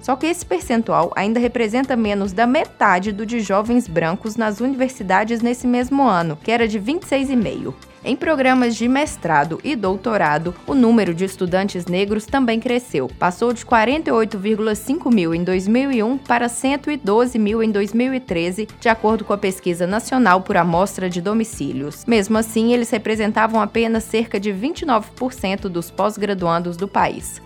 Só 0.00 0.17
que 0.17 0.26
esse 0.26 0.44
percentual 0.44 1.12
ainda 1.17 1.41
representa 1.41 1.96
menos 1.96 2.32
da 2.32 2.46
metade 2.46 3.12
do 3.12 3.26
de 3.26 3.41
jovens 3.41 3.87
brancos 3.87 4.37
nas 4.37 4.61
universidades 4.61 5.41
nesse 5.41 5.67
mesmo 5.67 6.02
ano, 6.02 6.38
que 6.43 6.50
era 6.50 6.67
de 6.67 6.81
26,5%. 6.81 7.75
Em 8.06 8.14
programas 8.14 8.76
de 8.76 8.87
mestrado 8.87 9.58
e 9.64 9.75
doutorado, 9.75 10.55
o 10.67 10.75
número 10.75 11.14
de 11.14 11.25
estudantes 11.25 11.87
negros 11.87 12.26
também 12.26 12.61
cresceu. 12.61 13.10
Passou 13.19 13.51
de 13.55 13.65
48,5 13.65 15.10
mil 15.10 15.34
em 15.34 15.43
2001 15.43 16.19
para 16.19 16.51
112 16.51 17.39
mil 17.39 17.63
em 17.63 17.70
2013, 17.70 18.69
de 18.79 18.89
acordo 18.91 19.24
com 19.24 19.32
a 19.32 19.39
Pesquisa 19.39 19.86
Nacional 19.86 20.43
por 20.43 20.55
Amostra 20.58 21.08
de 21.08 21.22
Domicílios. 21.22 22.05
Mesmo 22.06 22.36
assim, 22.36 22.74
eles 22.74 22.91
representavam 22.91 23.58
apenas 23.58 24.05
cerca 24.05 24.39
de 24.39 24.53
29% 24.53 25.60
dos 25.63 25.91
pós-graduandos 25.91 26.77
do 26.77 26.86
país. 26.86 27.41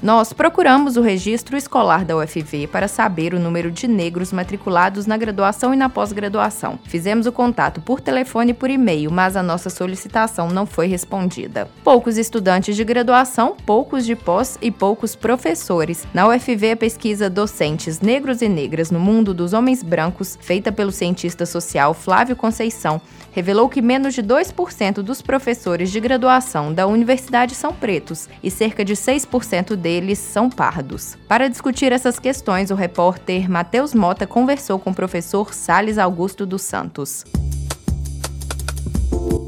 Nós 0.00 0.32
procuramos 0.32 0.96
o 0.96 1.00
registro 1.00 1.56
escolar 1.56 2.04
da 2.04 2.16
UFV 2.16 2.68
para 2.68 2.86
saber 2.86 3.34
o 3.34 3.40
número 3.40 3.68
de 3.68 3.88
negros 3.88 4.32
matriculados 4.32 5.06
na 5.06 5.16
graduação 5.16 5.74
e 5.74 5.76
na 5.76 5.88
pós-graduação. 5.88 6.78
Fizemos 6.84 7.26
o 7.26 7.32
contato 7.32 7.80
por 7.80 8.00
telefone 8.00 8.52
e 8.52 8.54
por 8.54 8.70
e-mail, 8.70 9.10
mas 9.10 9.36
a 9.36 9.42
nossa 9.42 9.68
solicitação 9.68 10.50
não 10.50 10.66
foi 10.66 10.86
respondida. 10.86 11.68
Poucos 11.82 12.16
estudantes 12.16 12.76
de 12.76 12.84
graduação, 12.84 13.56
poucos 13.66 14.06
de 14.06 14.14
pós 14.14 14.56
e 14.62 14.70
poucos 14.70 15.16
professores. 15.16 16.06
Na 16.14 16.28
UFV, 16.28 16.72
a 16.72 16.76
pesquisa 16.76 17.28
Docentes 17.28 18.00
Negros 18.00 18.40
e 18.40 18.48
Negras 18.48 18.92
no 18.92 19.00
Mundo 19.00 19.34
dos 19.34 19.52
Homens 19.52 19.82
Brancos, 19.82 20.38
feita 20.40 20.70
pelo 20.70 20.92
cientista 20.92 21.44
social 21.44 21.92
Flávio 21.92 22.36
Conceição, 22.36 23.00
revelou 23.32 23.68
que 23.68 23.82
menos 23.82 24.14
de 24.14 24.22
2% 24.22 25.02
dos 25.02 25.20
professores 25.20 25.90
de 25.90 25.98
graduação 25.98 26.72
da 26.72 26.86
universidade 26.86 27.56
são 27.56 27.72
pretos 27.72 28.28
e 28.42 28.50
cerca 28.50 28.84
de 28.84 28.94
6% 28.94 29.74
deles 29.74 29.87
são 30.18 30.50
pardos. 30.50 31.16
Para 31.26 31.48
discutir 31.48 31.92
essas 31.92 32.18
questões, 32.18 32.70
o 32.70 32.74
repórter 32.74 33.50
Matheus 33.50 33.94
Mota 33.94 34.26
conversou 34.26 34.78
com 34.78 34.90
o 34.90 34.94
professor 34.94 35.54
Sales 35.54 35.98
Augusto 35.98 36.44
dos 36.44 36.62
Santos. 36.62 37.24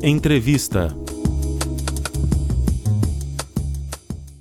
Entrevista 0.03 0.97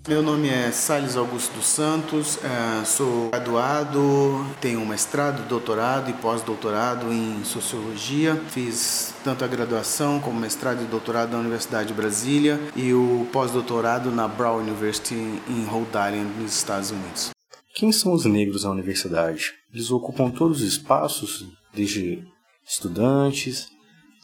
Meu 0.10 0.24
nome 0.24 0.48
é 0.48 0.72
Sales 0.72 1.16
Augusto 1.16 1.54
dos 1.54 1.68
Santos, 1.68 2.40
é, 2.44 2.84
sou 2.84 3.30
graduado, 3.30 4.44
tenho 4.60 4.84
mestrado, 4.84 5.48
doutorado 5.48 6.10
e 6.10 6.14
pós-doutorado 6.14 7.14
em 7.14 7.44
Sociologia. 7.44 8.36
Fiz 8.50 9.14
tanto 9.24 9.46
a 9.46 9.48
graduação 9.48 10.20
como 10.20 10.40
mestrado 10.40 10.82
e 10.82 10.88
doutorado 10.88 11.34
na 11.34 11.38
Universidade 11.38 11.90
de 11.90 11.94
Brasília 11.94 12.60
e 12.76 12.92
o 12.92 13.28
pós-doutorado 13.32 14.10
na 14.10 14.28
Brown 14.28 14.58
University 14.58 15.14
em 15.14 15.64
Rhode 15.66 15.90
Island, 15.90 16.42
nos 16.42 16.56
Estados 16.56 16.90
Unidos. 16.90 17.30
Quem 17.76 17.92
são 17.92 18.12
os 18.12 18.26
negros 18.26 18.64
na 18.64 18.72
universidade? 18.72 19.54
Eles 19.72 19.92
ocupam 19.92 20.32
todos 20.32 20.64
os 20.64 20.68
espaços, 20.68 21.46
desde 21.72 22.24
estudantes, 22.68 23.68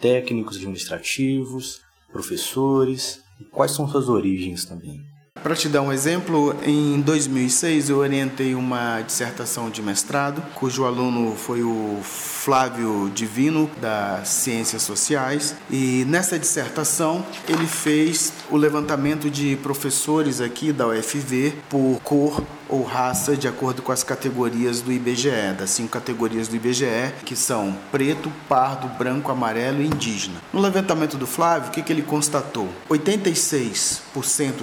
técnicos 0.02 0.58
administrativos, 0.58 1.82
professores 2.12 3.24
quais 3.52 3.72
são 3.72 3.88
suas 3.88 4.10
origens 4.10 4.66
também? 4.66 5.15
Para 5.46 5.56
te 5.56 5.70
dar 5.70 5.84
um 5.84 5.94
exemplo, 5.94 6.56
em 6.66 7.00
2006 7.02 7.92
eu 7.92 7.98
orientei 8.00 8.56
uma 8.56 9.02
dissertação 9.02 9.70
de 9.70 9.80
mestrado, 9.80 10.42
cujo 10.56 10.86
aluno 10.86 11.36
foi 11.36 11.62
o 11.62 12.00
Flávio 12.02 13.12
Divino, 13.14 13.70
das 13.80 14.28
Ciências 14.28 14.82
Sociais, 14.82 15.54
e 15.70 16.04
nessa 16.08 16.40
dissertação 16.40 17.24
ele 17.48 17.68
fez 17.68 18.34
o 18.50 18.58
levantamento 18.58 19.30
de 19.30 19.56
professores 19.58 20.42
aqui 20.42 20.74
da 20.74 20.88
UFV 20.88 21.54
por 21.70 22.00
cor 22.04 22.44
ou 22.68 22.82
raça 22.82 23.38
de 23.38 23.48
acordo 23.48 23.84
com 23.84 23.92
as 23.92 24.04
categorias 24.04 24.82
do 24.82 24.92
IBGE, 24.92 25.54
das 25.56 25.70
cinco 25.70 25.90
categorias 25.90 26.48
do 26.48 26.56
IBGE, 26.56 27.14
que 27.24 27.36
são 27.36 27.78
preto, 27.92 28.32
pardo, 28.50 28.88
branco, 28.98 29.32
amarelo 29.32 29.84
e 29.84 29.86
indígena. 29.86 30.42
No 30.52 30.60
levantamento 30.60 31.16
do 31.16 31.28
Flávio, 31.28 31.70
o 31.70 31.72
que, 31.72 31.84
que 31.84 31.94
ele 31.94 32.02
constatou? 32.02 32.68
86% 32.90 34.02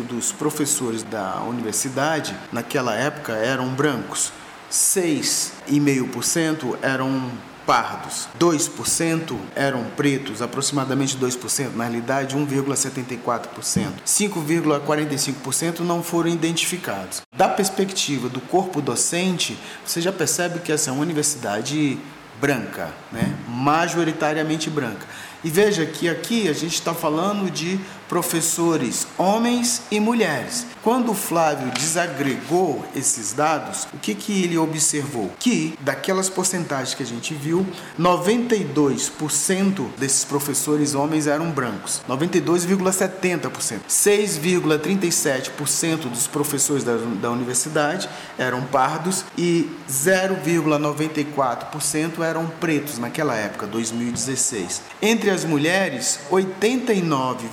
dos 0.04 0.32
professores 0.32 0.71
da 1.10 1.42
universidade 1.42 2.34
naquela 2.50 2.94
época 2.94 3.32
eram 3.32 3.68
brancos, 3.68 4.32
6,5% 4.70 6.78
eram 6.80 7.30
pardos. 7.66 8.28
2% 8.38 9.36
eram 9.54 9.84
pretos, 9.96 10.42
aproximadamente 10.42 11.16
2%, 11.16 11.74
na 11.74 11.84
realidade 11.84 12.36
1,74%. 12.36 13.92
5,45% 14.04 15.80
não 15.80 16.02
foram 16.02 16.30
identificados. 16.30 17.22
Da 17.36 17.48
perspectiva 17.48 18.28
do 18.28 18.40
corpo 18.40 18.80
docente, 18.80 19.58
você 19.84 20.00
já 20.00 20.12
percebe 20.12 20.60
que 20.60 20.72
essa 20.72 20.90
é 20.90 20.92
uma 20.92 21.02
universidade 21.02 21.98
branca, 22.40 22.92
né? 23.10 23.34
majoritariamente 23.48 24.68
branca. 24.68 25.06
E 25.44 25.50
veja 25.50 25.84
que 25.84 26.08
aqui 26.08 26.48
a 26.48 26.52
gente 26.52 26.74
está 26.74 26.94
falando 26.94 27.50
de 27.50 27.78
professores, 28.12 29.06
homens 29.16 29.80
e 29.90 29.98
mulheres. 29.98 30.66
Quando 30.82 31.14
Flávio 31.14 31.70
desagregou 31.70 32.84
esses 32.94 33.32
dados, 33.32 33.88
o 33.94 33.96
que, 33.96 34.14
que 34.14 34.44
ele 34.44 34.58
observou? 34.58 35.32
Que 35.38 35.78
daquelas 35.80 36.28
porcentagens 36.28 36.94
que 36.94 37.02
a 37.02 37.06
gente 37.06 37.32
viu, 37.32 37.66
92% 37.98 39.86
desses 39.96 40.26
professores 40.26 40.94
homens 40.94 41.26
eram 41.26 41.50
brancos, 41.52 42.02
92,70%. 42.06 43.78
6,37% 43.88 46.10
dos 46.10 46.26
professores 46.26 46.84
da, 46.84 46.98
da 46.98 47.30
universidade 47.30 48.10
eram 48.36 48.60
pardos 48.64 49.24
e 49.38 49.70
0,94% 49.88 52.20
eram 52.20 52.46
pretos 52.60 52.98
naquela 52.98 53.34
época, 53.36 53.66
2016. 53.66 54.82
Entre 55.00 55.30
as 55.30 55.46
mulheres, 55.46 56.20
89, 56.30 57.46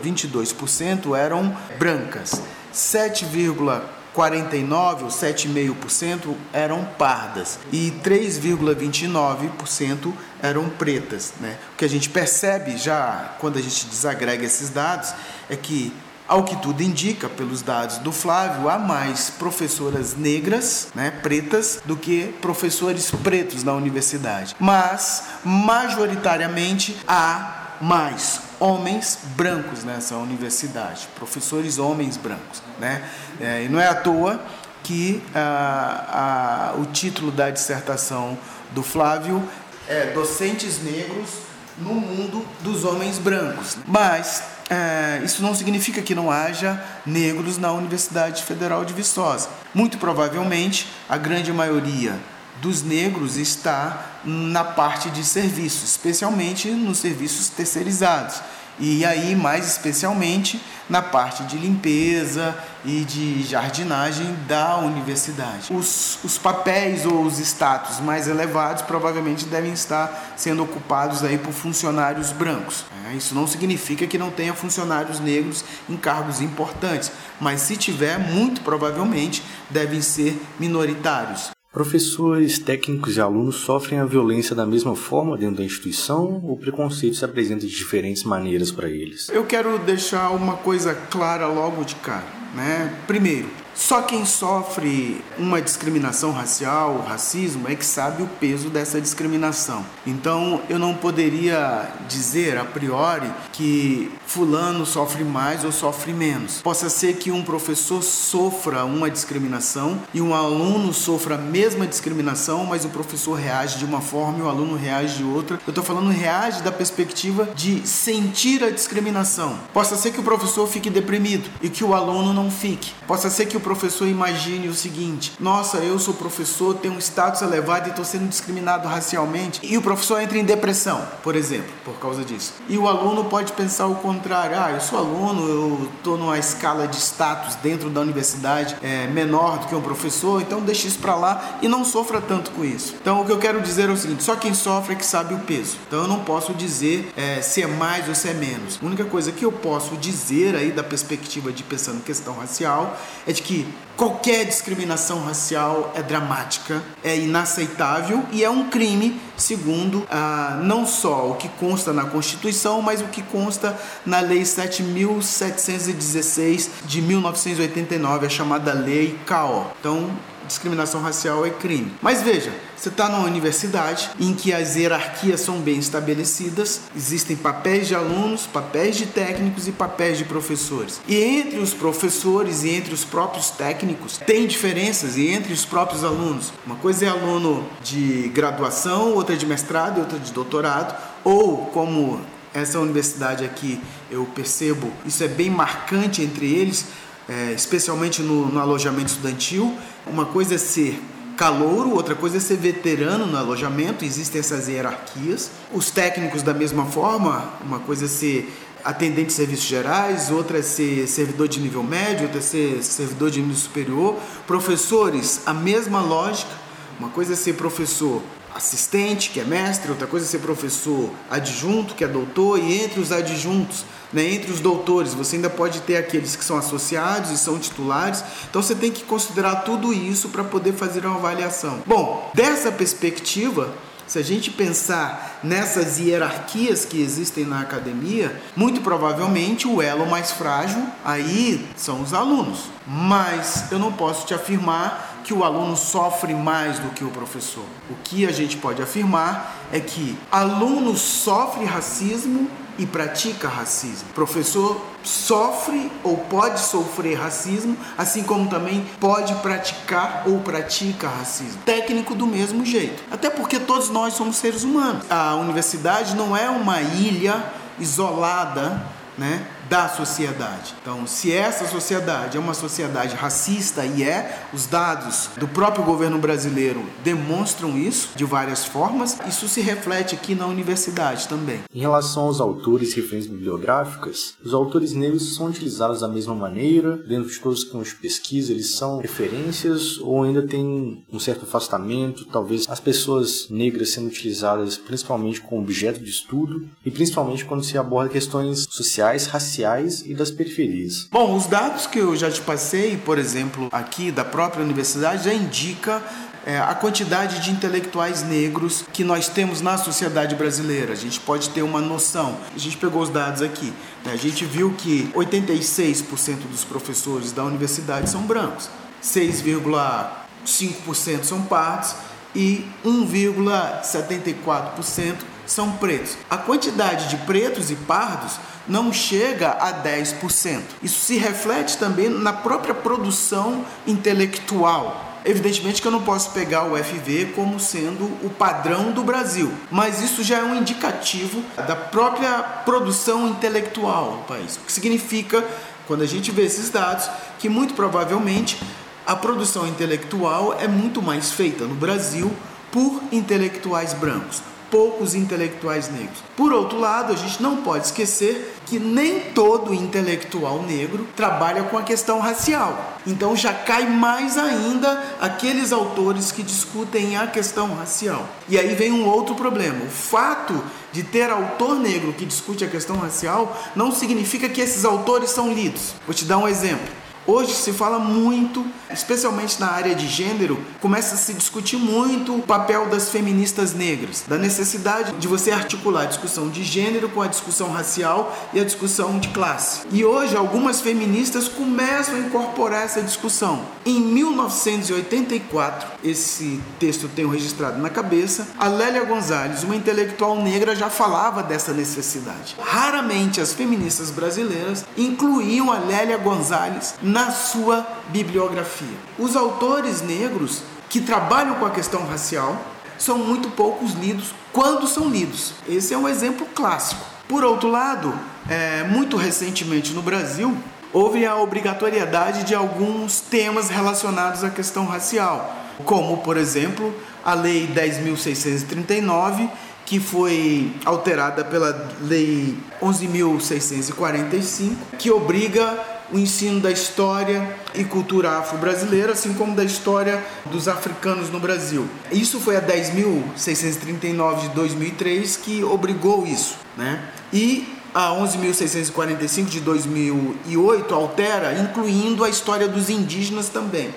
22% 0.00 1.16
eram 1.16 1.56
brancas, 1.78 2.42
7,49 2.74 5.02
ou 5.02 5.08
7,5% 5.08 6.34
eram 6.52 6.84
pardas 6.98 7.60
e 7.72 7.92
3,29% 8.02 10.12
eram 10.42 10.68
pretas. 10.68 11.34
Né? 11.40 11.56
O 11.72 11.76
que 11.76 11.84
a 11.84 11.88
gente 11.88 12.10
percebe 12.10 12.76
já 12.76 13.36
quando 13.38 13.58
a 13.58 13.62
gente 13.62 13.86
desagrega 13.86 14.44
esses 14.44 14.70
dados 14.70 15.14
é 15.48 15.54
que 15.56 15.92
ao 16.30 16.44
que 16.44 16.54
tudo 16.54 16.80
indica, 16.80 17.28
pelos 17.28 17.60
dados 17.60 17.98
do 17.98 18.12
Flávio, 18.12 18.68
há 18.68 18.78
mais 18.78 19.30
professoras 19.30 20.14
negras, 20.14 20.86
né, 20.94 21.10
pretas, 21.10 21.80
do 21.84 21.96
que 21.96 22.32
professores 22.40 23.10
pretos 23.10 23.64
na 23.64 23.72
universidade. 23.72 24.54
Mas, 24.60 25.24
majoritariamente, 25.44 26.96
há 27.08 27.72
mais 27.80 28.42
homens 28.60 29.18
brancos 29.36 29.82
nessa 29.82 30.16
universidade, 30.16 31.08
professores 31.16 31.78
homens 31.78 32.16
brancos. 32.16 32.62
Né? 32.78 33.02
É, 33.40 33.64
e 33.64 33.68
não 33.68 33.80
é 33.80 33.88
à 33.88 33.94
toa 33.94 34.40
que 34.82 35.22
ah, 35.34 36.72
ah, 36.74 36.80
o 36.80 36.86
título 36.86 37.32
da 37.32 37.50
dissertação 37.50 38.38
do 38.72 38.82
Flávio 38.82 39.42
é 39.88 40.12
Docentes 40.12 40.82
Negros 40.82 41.30
no 41.78 41.94
Mundo 41.94 42.46
dos 42.60 42.84
Homens 42.84 43.18
Brancos. 43.18 43.78
Mas 43.86 44.42
é, 44.68 45.20
isso 45.24 45.42
não 45.42 45.54
significa 45.54 46.02
que 46.02 46.14
não 46.14 46.30
haja 46.30 46.80
negros 47.04 47.58
na 47.58 47.72
Universidade 47.72 48.42
Federal 48.42 48.84
de 48.84 48.92
Viçosa. 48.92 49.48
Muito 49.74 49.98
provavelmente, 49.98 50.86
a 51.08 51.16
grande 51.16 51.52
maioria 51.52 52.16
dos 52.60 52.82
negros 52.82 53.36
está 53.36 54.06
na 54.24 54.64
parte 54.64 55.10
de 55.10 55.24
serviços, 55.24 55.90
especialmente 55.90 56.70
nos 56.70 56.98
serviços 56.98 57.48
terceirizados. 57.48 58.40
E 58.78 59.04
aí, 59.04 59.36
mais 59.36 59.66
especialmente, 59.66 60.58
na 60.88 61.02
parte 61.02 61.44
de 61.44 61.58
limpeza 61.58 62.56
e 62.82 63.04
de 63.04 63.42
jardinagem 63.42 64.34
da 64.48 64.78
universidade. 64.78 65.70
Os, 65.70 66.18
os 66.24 66.38
papéis 66.38 67.04
ou 67.04 67.22
os 67.22 67.38
status 67.38 68.00
mais 68.00 68.26
elevados 68.26 68.82
provavelmente 68.82 69.44
devem 69.44 69.72
estar 69.72 70.34
sendo 70.34 70.62
ocupados 70.62 71.22
aí 71.22 71.36
por 71.36 71.52
funcionários 71.52 72.32
brancos. 72.32 72.86
É, 73.06 73.14
isso 73.14 73.34
não 73.34 73.46
significa 73.46 74.06
que 74.06 74.16
não 74.16 74.30
tenha 74.30 74.54
funcionários 74.54 75.20
negros 75.20 75.62
em 75.86 75.96
cargos 75.96 76.40
importantes, 76.40 77.12
mas 77.38 77.60
se 77.60 77.76
tiver, 77.76 78.18
muito 78.18 78.62
provavelmente 78.62 79.42
devem 79.68 80.00
ser 80.00 80.40
minoritários. 80.58 81.50
Professores, 81.72 82.58
técnicos 82.58 83.16
e 83.16 83.20
alunos 83.20 83.54
sofrem 83.56 84.00
a 84.00 84.04
violência 84.04 84.56
da 84.56 84.66
mesma 84.66 84.96
forma 84.96 85.38
dentro 85.38 85.58
da 85.58 85.62
instituição 85.62 86.40
o 86.42 86.56
preconceito 86.56 87.14
se 87.14 87.24
apresenta 87.24 87.64
de 87.64 87.72
diferentes 87.72 88.24
maneiras 88.24 88.72
para 88.72 88.88
eles? 88.88 89.28
Eu 89.28 89.46
quero 89.46 89.78
deixar 89.78 90.30
uma 90.30 90.56
coisa 90.56 90.92
clara 90.92 91.46
logo 91.46 91.84
de 91.84 91.94
cara. 91.94 92.26
Né? 92.56 92.92
Primeiro, 93.06 93.48
só 93.74 94.02
quem 94.02 94.24
sofre 94.24 95.22
uma 95.38 95.60
discriminação 95.60 96.32
racial, 96.32 97.04
racismo, 97.06 97.68
é 97.68 97.74
que 97.74 97.84
sabe 97.84 98.22
o 98.22 98.26
peso 98.26 98.68
dessa 98.68 99.00
discriminação. 99.00 99.84
Então 100.06 100.60
eu 100.68 100.78
não 100.78 100.94
poderia 100.94 101.88
dizer 102.08 102.58
a 102.58 102.64
priori 102.64 103.30
que 103.52 104.10
fulano 104.26 104.86
sofre 104.86 105.24
mais 105.24 105.64
ou 105.64 105.72
sofre 105.72 106.12
menos. 106.12 106.62
Possa 106.62 106.88
ser 106.88 107.14
que 107.14 107.30
um 107.30 107.42
professor 107.42 108.02
sofra 108.02 108.84
uma 108.84 109.10
discriminação 109.10 110.00
e 110.14 110.20
um 110.20 110.34
aluno 110.34 110.92
sofra 110.92 111.34
a 111.34 111.38
mesma 111.38 111.86
discriminação, 111.86 112.64
mas 112.64 112.84
o 112.84 112.88
professor 112.88 113.34
reage 113.34 113.78
de 113.78 113.84
uma 113.84 114.00
forma 114.00 114.38
e 114.38 114.42
o 114.42 114.48
aluno 114.48 114.76
reage 114.76 115.18
de 115.18 115.24
outra. 115.24 115.58
Eu 115.66 115.70
estou 115.70 115.84
falando 115.84 116.10
reage 116.10 116.62
da 116.62 116.72
perspectiva 116.72 117.48
de 117.54 117.86
sentir 117.86 118.62
a 118.62 118.70
discriminação. 118.70 119.58
Possa 119.72 119.96
ser 119.96 120.12
que 120.12 120.20
o 120.20 120.24
professor 120.24 120.66
fique 120.66 120.90
deprimido 120.90 121.50
e 121.60 121.68
que 121.68 121.84
o 121.84 121.94
aluno 121.94 122.32
não 122.32 122.50
fique. 122.50 122.92
Possa 123.06 123.30
ser 123.30 123.46
que 123.46 123.56
o 123.60 123.62
professor 123.62 124.08
imagine 124.08 124.68
o 124.68 124.74
seguinte: 124.74 125.32
nossa, 125.38 125.78
eu 125.78 125.98
sou 125.98 126.14
professor, 126.14 126.74
tenho 126.74 126.94
um 126.94 126.98
status 126.98 127.42
elevado 127.42 127.86
e 127.86 127.90
estou 127.90 128.04
sendo 128.04 128.28
discriminado 128.28 128.88
racialmente, 128.88 129.60
e 129.62 129.76
o 129.76 129.82
professor 129.82 130.20
entra 130.20 130.38
em 130.38 130.44
depressão, 130.44 131.06
por 131.22 131.36
exemplo, 131.36 131.70
por 131.84 131.94
causa 131.94 132.24
disso. 132.24 132.54
E 132.68 132.76
o 132.76 132.88
aluno 132.88 133.24
pode 133.24 133.52
pensar 133.52 133.86
o 133.86 133.96
contrário: 133.96 134.56
ah, 134.58 134.72
eu 134.72 134.80
sou 134.80 134.98
aluno, 134.98 135.48
eu 135.48 135.90
estou 135.96 136.16
numa 136.16 136.38
escala 136.38 136.88
de 136.88 136.96
status 136.96 137.54
dentro 137.56 137.90
da 137.90 138.00
universidade 138.00 138.76
é, 138.82 139.06
menor 139.06 139.58
do 139.58 139.66
que 139.66 139.74
um 139.74 139.82
professor, 139.82 140.40
então 140.40 140.60
deixe 140.60 140.88
isso 140.88 140.98
para 140.98 141.14
lá 141.14 141.58
e 141.62 141.68
não 141.68 141.84
sofra 141.84 142.20
tanto 142.20 142.50
com 142.52 142.64
isso. 142.64 142.94
Então 143.00 143.20
o 143.20 143.26
que 143.26 143.32
eu 143.32 143.38
quero 143.38 143.60
dizer 143.60 143.88
é 143.88 143.92
o 143.92 143.96
seguinte: 143.96 144.24
só 144.24 144.34
quem 144.34 144.54
sofre 144.54 144.94
é 144.94 144.96
que 144.96 145.04
sabe 145.04 145.34
o 145.34 145.38
peso. 145.40 145.76
Então 145.86 146.00
eu 146.00 146.08
não 146.08 146.20
posso 146.20 146.54
dizer 146.54 147.12
é, 147.16 147.42
se 147.42 147.62
é 147.62 147.66
mais 147.66 148.08
ou 148.08 148.14
se 148.14 148.28
é 148.28 148.34
menos. 148.34 148.78
A 148.82 148.86
única 148.86 149.04
coisa 149.04 149.30
que 149.30 149.44
eu 149.44 149.52
posso 149.52 149.96
dizer 149.96 150.56
aí 150.56 150.72
da 150.72 150.82
perspectiva 150.82 151.52
de 151.52 151.62
pensando 151.62 152.02
questão 152.02 152.34
racial 152.34 152.96
é 153.26 153.32
de 153.32 153.42
que 153.50 153.66
qualquer 153.96 154.44
discriminação 154.44 155.24
racial 155.24 155.92
é 155.96 156.02
dramática, 156.02 156.80
é 157.02 157.18
inaceitável 157.18 158.24
e 158.30 158.44
é 158.44 158.48
um 158.48 158.68
crime, 158.68 159.20
segundo 159.36 160.06
ah, 160.08 160.60
não 160.62 160.86
só 160.86 161.30
o 161.30 161.34
que 161.34 161.48
consta 161.48 161.92
na 161.92 162.04
Constituição, 162.04 162.80
mas 162.80 163.00
o 163.00 163.06
que 163.06 163.22
consta 163.22 163.76
na 164.06 164.20
Lei 164.20 164.42
7.716 164.42 166.68
de 166.84 167.02
1989, 167.02 168.26
a 168.26 168.30
chamada 168.30 168.72
Lei 168.72 169.18
CAO. 169.26 169.72
Então, 169.80 170.08
discriminação 170.50 171.00
racial 171.00 171.46
é 171.46 171.50
crime. 171.50 171.92
Mas 172.02 172.22
veja, 172.22 172.52
você 172.76 172.88
está 172.88 173.08
numa 173.08 173.24
universidade 173.24 174.10
em 174.18 174.34
que 174.34 174.52
as 174.52 174.74
hierarquias 174.74 175.40
são 175.40 175.60
bem 175.60 175.78
estabelecidas, 175.78 176.80
existem 176.94 177.36
papéis 177.36 177.86
de 177.86 177.94
alunos, 177.94 178.46
papéis 178.46 178.96
de 178.96 179.06
técnicos 179.06 179.68
e 179.68 179.72
papéis 179.72 180.18
de 180.18 180.24
professores. 180.24 181.00
E 181.06 181.14
entre 181.14 181.58
os 181.58 181.72
professores 181.72 182.64
e 182.64 182.70
entre 182.70 182.92
os 182.92 183.04
próprios 183.04 183.50
técnicos 183.50 184.18
tem 184.18 184.46
diferenças 184.46 185.16
e 185.16 185.28
entre 185.28 185.52
os 185.52 185.64
próprios 185.64 186.02
alunos. 186.04 186.52
Uma 186.66 186.76
coisa 186.76 187.06
é 187.06 187.08
aluno 187.08 187.64
de 187.82 188.28
graduação, 188.34 189.14
outra 189.14 189.36
de 189.36 189.46
mestrado 189.46 189.98
e 189.98 190.00
outra 190.00 190.18
de 190.18 190.32
doutorado, 190.32 190.96
ou 191.22 191.66
como 191.66 192.20
essa 192.52 192.80
universidade 192.80 193.44
aqui 193.44 193.80
eu 194.10 194.24
percebo, 194.34 194.90
isso 195.06 195.22
é 195.22 195.28
bem 195.28 195.48
marcante 195.48 196.22
entre 196.22 196.52
eles, 196.52 196.86
é, 197.28 197.52
especialmente 197.52 198.22
no, 198.22 198.46
no 198.46 198.58
alojamento 198.58 199.12
estudantil. 199.12 199.76
Uma 200.06 200.26
coisa 200.26 200.54
é 200.54 200.58
ser 200.58 201.00
calouro, 201.36 201.94
outra 201.94 202.14
coisa 202.14 202.36
é 202.36 202.40
ser 202.40 202.56
veterano 202.56 203.26
no 203.26 203.36
alojamento, 203.36 204.04
existem 204.04 204.40
essas 204.40 204.68
hierarquias. 204.68 205.50
Os 205.72 205.90
técnicos, 205.90 206.42
da 206.42 206.52
mesma 206.52 206.84
forma, 206.84 207.50
uma 207.64 207.78
coisa 207.78 208.04
é 208.04 208.08
ser 208.08 208.52
atendente 208.84 209.28
de 209.28 209.32
serviços 209.32 209.64
gerais, 209.64 210.30
outra 210.30 210.58
é 210.58 210.62
ser 210.62 211.06
servidor 211.06 211.48
de 211.48 211.60
nível 211.60 211.82
médio, 211.82 212.24
outra 212.24 212.38
é 212.38 212.42
ser 212.42 212.82
servidor 212.82 213.30
de 213.30 213.40
nível 213.40 213.56
superior. 213.56 214.16
Professores, 214.46 215.40
a 215.46 215.54
mesma 215.54 216.00
lógica. 216.00 216.52
Uma 216.98 217.08
coisa 217.08 217.32
é 217.32 217.36
ser 217.36 217.54
professor 217.54 218.20
assistente, 218.54 219.30
que 219.30 219.40
é 219.40 219.44
mestre, 219.44 219.90
outra 219.90 220.06
coisa 220.06 220.26
é 220.26 220.28
ser 220.28 220.40
professor 220.40 221.10
adjunto, 221.30 221.94
que 221.94 222.04
é 222.04 222.08
doutor, 222.08 222.58
e 222.58 222.82
entre 222.82 223.00
os 223.00 223.12
adjuntos, 223.12 223.84
né, 224.12 224.24
entre 224.24 224.50
os 224.50 224.60
doutores, 224.60 225.14
você 225.14 225.36
ainda 225.36 225.50
pode 225.50 225.80
ter 225.80 225.96
aqueles 225.96 226.36
que 226.36 226.44
são 226.44 226.56
associados 226.56 227.30
e 227.30 227.38
são 227.38 227.58
titulares, 227.58 228.22
então 228.48 228.62
você 228.62 228.74
tem 228.74 228.90
que 228.90 229.04
considerar 229.04 229.56
tudo 229.56 229.92
isso 229.92 230.28
para 230.28 230.44
poder 230.44 230.72
fazer 230.72 231.04
uma 231.06 231.16
avaliação. 231.16 231.82
Bom, 231.86 232.30
dessa 232.34 232.72
perspectiva, 232.72 233.72
se 234.10 234.18
a 234.18 234.22
gente 234.22 234.50
pensar 234.50 235.38
nessas 235.40 236.00
hierarquias 236.00 236.84
que 236.84 237.00
existem 237.00 237.44
na 237.44 237.60
academia, 237.60 238.42
muito 238.56 238.80
provavelmente 238.80 239.68
o 239.68 239.80
elo 239.80 240.04
mais 240.04 240.32
frágil 240.32 240.84
aí 241.04 241.64
são 241.76 242.02
os 242.02 242.12
alunos. 242.12 242.64
Mas 242.84 243.70
eu 243.70 243.78
não 243.78 243.92
posso 243.92 244.26
te 244.26 244.34
afirmar 244.34 245.20
que 245.22 245.32
o 245.32 245.44
aluno 245.44 245.76
sofre 245.76 246.34
mais 246.34 246.80
do 246.80 246.88
que 246.88 247.04
o 247.04 247.10
professor. 247.10 247.62
O 247.88 247.94
que 248.02 248.26
a 248.26 248.32
gente 248.32 248.56
pode 248.56 248.82
afirmar 248.82 249.68
é 249.72 249.78
que 249.78 250.18
aluno 250.32 250.96
sofre 250.96 251.64
racismo 251.64 252.50
e 252.80 252.86
pratica 252.86 253.46
racismo. 253.46 254.08
Professor 254.14 254.80
sofre 255.04 255.92
ou 256.02 256.16
pode 256.16 256.60
sofrer 256.60 257.14
racismo, 257.14 257.76
assim 257.96 258.22
como 258.22 258.48
também 258.48 258.86
pode 258.98 259.34
praticar 259.36 260.24
ou 260.26 260.40
pratica 260.40 261.06
racismo. 261.06 261.60
Técnico 261.66 262.14
do 262.14 262.26
mesmo 262.26 262.64
jeito. 262.64 263.02
Até 263.10 263.28
porque 263.28 263.58
todos 263.60 263.90
nós 263.90 264.14
somos 264.14 264.36
seres 264.36 264.64
humanos. 264.64 265.04
A 265.10 265.34
universidade 265.34 266.16
não 266.16 266.34
é 266.34 266.48
uma 266.48 266.80
ilha 266.80 267.44
isolada, 267.78 268.82
né? 269.18 269.46
Da 269.70 269.88
sociedade. 269.88 270.74
Então, 270.82 271.06
se 271.06 271.32
essa 271.32 271.64
sociedade 271.64 272.36
é 272.36 272.40
uma 272.40 272.54
sociedade 272.54 273.14
racista 273.14 273.86
e 273.86 274.02
é, 274.02 274.42
os 274.52 274.66
dados 274.66 275.30
do 275.38 275.46
próprio 275.46 275.84
governo 275.84 276.18
brasileiro 276.18 276.82
demonstram 277.04 277.78
isso 277.78 278.08
de 278.16 278.24
várias 278.24 278.64
formas, 278.64 279.16
isso 279.28 279.46
se 279.46 279.60
reflete 279.60 280.16
aqui 280.16 280.34
na 280.34 280.48
universidade 280.48 281.28
também. 281.28 281.60
Em 281.72 281.78
relação 281.78 282.24
aos 282.24 282.40
autores 282.40 282.90
e 282.92 282.96
referências 282.96 283.32
bibliográficas, 283.32 284.34
os 284.44 284.52
autores 284.52 284.92
negros 284.92 285.36
são 285.36 285.46
utilizados 285.46 286.00
da 286.00 286.08
mesma 286.08 286.34
maneira, 286.34 286.96
dentro 286.96 287.30
de 287.30 287.38
todos 287.38 287.62
os 287.62 287.70
campos 287.70 287.90
de 287.90 287.94
pesquisa, 287.94 288.52
eles 288.52 288.74
são 288.74 288.98
referências 288.98 289.98
ou 289.98 290.24
ainda 290.24 290.42
tem 290.42 291.06
um 291.12 291.20
certo 291.20 291.44
afastamento, 291.44 292.24
talvez 292.24 292.68
as 292.68 292.80
pessoas 292.80 293.46
negras 293.48 293.90
sendo 293.90 294.08
utilizadas 294.08 294.76
principalmente 294.76 295.40
como 295.40 295.62
objeto 295.62 296.00
de 296.00 296.10
estudo 296.10 296.68
e 296.84 296.90
principalmente 296.90 297.44
quando 297.44 297.62
se 297.62 297.78
aborda 297.78 298.10
questões 298.10 298.66
sociais, 298.68 299.26
raciais 299.26 299.59
sociais 299.60 300.02
e 300.06 300.14
das 300.14 300.30
periferias. 300.30 301.06
Bom, 301.10 301.36
os 301.36 301.44
dados 301.46 301.86
que 301.86 301.98
eu 301.98 302.16
já 302.16 302.30
te 302.30 302.40
passei, 302.40 302.96
por 302.96 303.18
exemplo, 303.18 303.68
aqui 303.70 304.10
da 304.10 304.24
própria 304.24 304.64
universidade, 304.64 305.24
já 305.24 305.34
indica 305.34 306.02
é, 306.46 306.58
a 306.58 306.74
quantidade 306.74 307.40
de 307.40 307.50
intelectuais 307.50 308.22
negros 308.22 308.86
que 308.92 309.04
nós 309.04 309.28
temos 309.28 309.60
na 309.60 309.76
sociedade 309.76 310.34
brasileira. 310.34 310.94
A 310.94 310.96
gente 310.96 311.20
pode 311.20 311.50
ter 311.50 311.60
uma 311.62 311.80
noção. 311.80 312.38
A 312.54 312.58
gente 312.58 312.78
pegou 312.78 313.02
os 313.02 313.10
dados 313.10 313.42
aqui. 313.42 313.70
Né? 314.04 314.12
A 314.12 314.16
gente 314.16 314.46
viu 314.46 314.72
que 314.72 315.10
86% 315.14 316.48
dos 316.50 316.64
professores 316.64 317.32
da 317.32 317.44
universidade 317.44 318.08
são 318.08 318.22
brancos, 318.22 318.70
6,5% 319.02 321.24
são 321.24 321.42
pardos 321.42 321.94
e 322.34 322.64
1,74% 322.84 325.16
são 325.50 325.72
pretos. 325.72 326.16
A 326.28 326.38
quantidade 326.38 327.08
de 327.08 327.16
pretos 327.24 327.70
e 327.70 327.74
pardos 327.74 328.38
não 328.68 328.92
chega 328.92 329.50
a 329.50 329.72
10%. 329.72 330.60
Isso 330.82 331.00
se 331.00 331.16
reflete 331.16 331.76
também 331.76 332.08
na 332.08 332.32
própria 332.32 332.72
produção 332.72 333.64
intelectual. 333.86 335.18
Evidentemente 335.24 335.82
que 335.82 335.88
eu 335.88 335.92
não 335.92 336.02
posso 336.02 336.30
pegar 336.30 336.64
o 336.64 336.76
FV 336.82 337.32
como 337.34 337.60
sendo 337.60 338.04
o 338.24 338.30
padrão 338.30 338.92
do 338.92 339.02
Brasil, 339.02 339.52
mas 339.70 340.00
isso 340.00 340.22
já 340.22 340.38
é 340.38 340.42
um 340.42 340.54
indicativo 340.54 341.42
da 341.56 341.76
própria 341.76 342.42
produção 342.64 343.28
intelectual 343.28 344.12
do 344.12 344.24
país. 344.24 344.56
O 344.56 344.60
que 344.60 344.72
significa, 344.72 345.44
quando 345.86 346.02
a 346.02 346.06
gente 346.06 346.30
vê 346.30 346.42
esses 346.42 346.70
dados, 346.70 347.10
que 347.38 347.50
muito 347.50 347.74
provavelmente 347.74 348.58
a 349.06 349.14
produção 349.14 349.66
intelectual 349.66 350.56
é 350.58 350.68
muito 350.68 351.02
mais 351.02 351.32
feita 351.32 351.64
no 351.64 351.74
Brasil 351.74 352.32
por 352.70 353.02
intelectuais 353.12 353.92
brancos 353.92 354.49
poucos 354.70 355.14
intelectuais 355.14 355.90
negros. 355.90 356.22
Por 356.36 356.52
outro 356.52 356.78
lado, 356.78 357.12
a 357.12 357.16
gente 357.16 357.42
não 357.42 357.58
pode 357.58 357.86
esquecer 357.86 358.54
que 358.66 358.78
nem 358.78 359.20
todo 359.20 359.74
intelectual 359.74 360.62
negro 360.62 361.06
trabalha 361.16 361.64
com 361.64 361.76
a 361.76 361.82
questão 361.82 362.20
racial. 362.20 362.98
Então 363.06 363.34
já 363.34 363.52
cai 363.52 363.86
mais 363.86 364.38
ainda 364.38 365.02
aqueles 365.20 365.72
autores 365.72 366.30
que 366.30 366.42
discutem 366.42 367.16
a 367.16 367.26
questão 367.26 367.74
racial. 367.74 368.26
E 368.48 368.58
aí 368.58 368.74
vem 368.74 368.92
um 368.92 369.06
outro 369.08 369.34
problema. 369.34 369.84
O 369.84 369.90
fato 369.90 370.62
de 370.92 371.02
ter 371.02 371.30
autor 371.30 371.76
negro 371.76 372.12
que 372.12 372.24
discute 372.24 372.64
a 372.64 372.68
questão 372.68 372.96
racial 372.96 373.56
não 373.74 373.92
significa 373.92 374.48
que 374.48 374.60
esses 374.60 374.84
autores 374.84 375.30
são 375.30 375.52
lidos. 375.52 375.94
Vou 376.06 376.14
te 376.14 376.24
dar 376.24 376.38
um 376.38 376.48
exemplo. 376.48 377.00
Hoje 377.32 377.54
se 377.54 377.72
fala 377.72 378.00
muito, 378.00 378.66
especialmente 378.92 379.60
na 379.60 379.70
área 379.70 379.94
de 379.94 380.08
gênero, 380.08 380.58
começa 380.80 381.14
a 381.14 381.16
se 381.16 381.32
discutir 381.32 381.76
muito 381.76 382.34
o 382.34 382.42
papel 382.42 382.86
das 382.86 383.08
feministas 383.08 383.72
negras, 383.72 384.24
da 384.26 384.36
necessidade 384.36 385.12
de 385.12 385.28
você 385.28 385.52
articular 385.52 386.02
a 386.02 386.06
discussão 386.06 386.48
de 386.48 386.64
gênero 386.64 387.08
com 387.08 387.22
a 387.22 387.28
discussão 387.28 387.70
racial 387.70 388.36
e 388.52 388.58
a 388.58 388.64
discussão 388.64 389.20
de 389.20 389.28
classe. 389.28 389.82
E 389.92 390.04
hoje 390.04 390.36
algumas 390.36 390.80
feministas 390.80 391.46
começam 391.46 392.16
a 392.16 392.18
incorporar 392.18 392.82
essa 392.82 393.00
discussão. 393.00 393.64
Em 393.86 394.00
1984, 394.00 395.88
esse 396.02 396.60
texto 396.80 397.08
tenho 397.14 397.28
registrado 397.28 397.80
na 397.80 397.90
cabeça, 397.90 398.48
a 398.58 398.66
Lélia 398.66 399.04
Gonzalez, 399.04 399.62
uma 399.62 399.76
intelectual 399.76 400.34
negra, 400.34 400.74
já 400.74 400.90
falava 400.90 401.44
dessa 401.44 401.72
necessidade. 401.72 402.56
Raramente 402.60 403.40
as 403.40 403.52
feministas 403.52 404.10
brasileiras 404.10 404.84
incluíam 404.98 405.70
a 405.70 405.78
Lélia 405.78 406.18
Gonzalez 406.18 406.96
na 407.00 407.19
sua 407.30 407.86
bibliografia. 408.08 408.96
Os 409.18 409.36
autores 409.36 410.00
negros 410.00 410.62
que 410.88 411.00
trabalham 411.00 411.56
com 411.56 411.66
a 411.66 411.70
questão 411.70 412.06
racial 412.06 412.56
são 412.98 413.18
muito 413.18 413.50
poucos 413.50 413.92
lidos 413.94 414.34
quando 414.52 414.86
são 414.86 415.08
lidos. 415.08 415.54
Esse 415.68 415.94
é 415.94 415.98
um 415.98 416.08
exemplo 416.08 416.46
clássico. 416.54 417.04
Por 417.28 417.44
outro 417.44 417.68
lado, 417.68 418.12
é, 418.48 418.84
muito 418.84 419.16
recentemente 419.16 419.92
no 419.92 420.02
Brasil, 420.02 420.56
houve 420.92 421.24
a 421.24 421.36
obrigatoriedade 421.36 422.44
de 422.44 422.54
alguns 422.54 423.20
temas 423.20 423.68
relacionados 423.70 424.42
à 424.42 424.50
questão 424.50 424.84
racial, 424.86 425.56
como, 425.84 426.18
por 426.18 426.36
exemplo, 426.36 426.92
a 427.24 427.34
Lei 427.34 427.68
10.639, 427.68 429.48
que 429.86 430.00
foi 430.00 430.72
alterada 430.84 431.44
pela 431.44 431.88
Lei 432.02 432.56
11.645, 432.82 434.76
que 434.98 435.10
obriga 435.10 435.99
o 436.12 436.18
ensino 436.18 436.60
da 436.60 436.70
história 436.70 437.56
e 437.74 437.84
cultura 437.84 438.38
afro-brasileira, 438.38 439.12
assim 439.12 439.34
como 439.34 439.54
da 439.54 439.64
história 439.64 440.24
dos 440.46 440.68
africanos 440.68 441.30
no 441.30 441.38
Brasil. 441.38 441.88
Isso 442.10 442.40
foi 442.40 442.56
a 442.56 442.62
10.639 442.62 444.40
de 444.40 444.48
2003 444.50 445.36
que 445.36 445.62
obrigou 445.62 446.26
isso, 446.26 446.56
né? 446.76 447.02
E 447.32 447.76
a 447.94 448.10
11.645 448.10 449.46
de 449.46 449.60
2008 449.60 450.94
altera, 450.94 451.52
incluindo 451.54 452.24
a 452.24 452.28
história 452.28 452.68
dos 452.68 452.88
indígenas 452.88 453.48
também, 453.48 453.92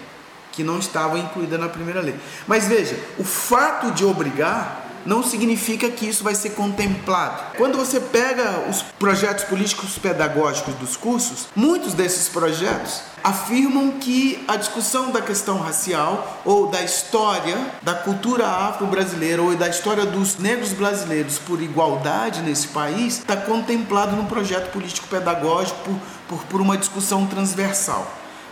que 0.51 0.63
não 0.63 0.79
estava 0.79 1.17
incluída 1.17 1.57
na 1.57 1.69
primeira 1.69 2.01
lei. 2.01 2.15
Mas 2.47 2.67
veja, 2.67 2.97
o 3.17 3.23
fato 3.23 3.91
de 3.91 4.03
obrigar 4.05 4.82
não 5.05 5.23
significa 5.23 5.89
que 5.89 6.07
isso 6.07 6.23
vai 6.23 6.35
ser 6.35 6.51
contemplado. 6.51 7.57
Quando 7.57 7.77
você 7.77 7.99
pega 7.99 8.69
os 8.69 8.81
projetos 8.81 9.43
políticos 9.45 9.97
pedagógicos 9.97 10.75
dos 10.75 10.95
cursos, 10.95 11.47
muitos 11.55 11.93
desses 11.93 12.29
projetos 12.29 13.01
afirmam 13.23 13.91
que 13.91 14.43
a 14.47 14.57
discussão 14.57 15.11
da 15.11 15.21
questão 15.21 15.57
racial 15.57 16.41
ou 16.43 16.67
da 16.67 16.83
história 16.83 17.57
da 17.81 17.93
cultura 17.93 18.45
afro-brasileira 18.45 19.41
ou 19.41 19.55
da 19.55 19.69
história 19.69 20.05
dos 20.05 20.37
negros 20.37 20.73
brasileiros 20.73 21.39
por 21.39 21.61
igualdade 21.61 22.41
nesse 22.41 22.67
país 22.67 23.19
está 23.19 23.37
contemplado 23.37 24.15
no 24.15 24.25
projeto 24.25 24.71
político 24.71 25.07
pedagógico 25.07 25.79
por, 25.83 25.95
por, 26.27 26.45
por 26.45 26.61
uma 26.61 26.77
discussão 26.77 27.25
transversal. 27.25 28.05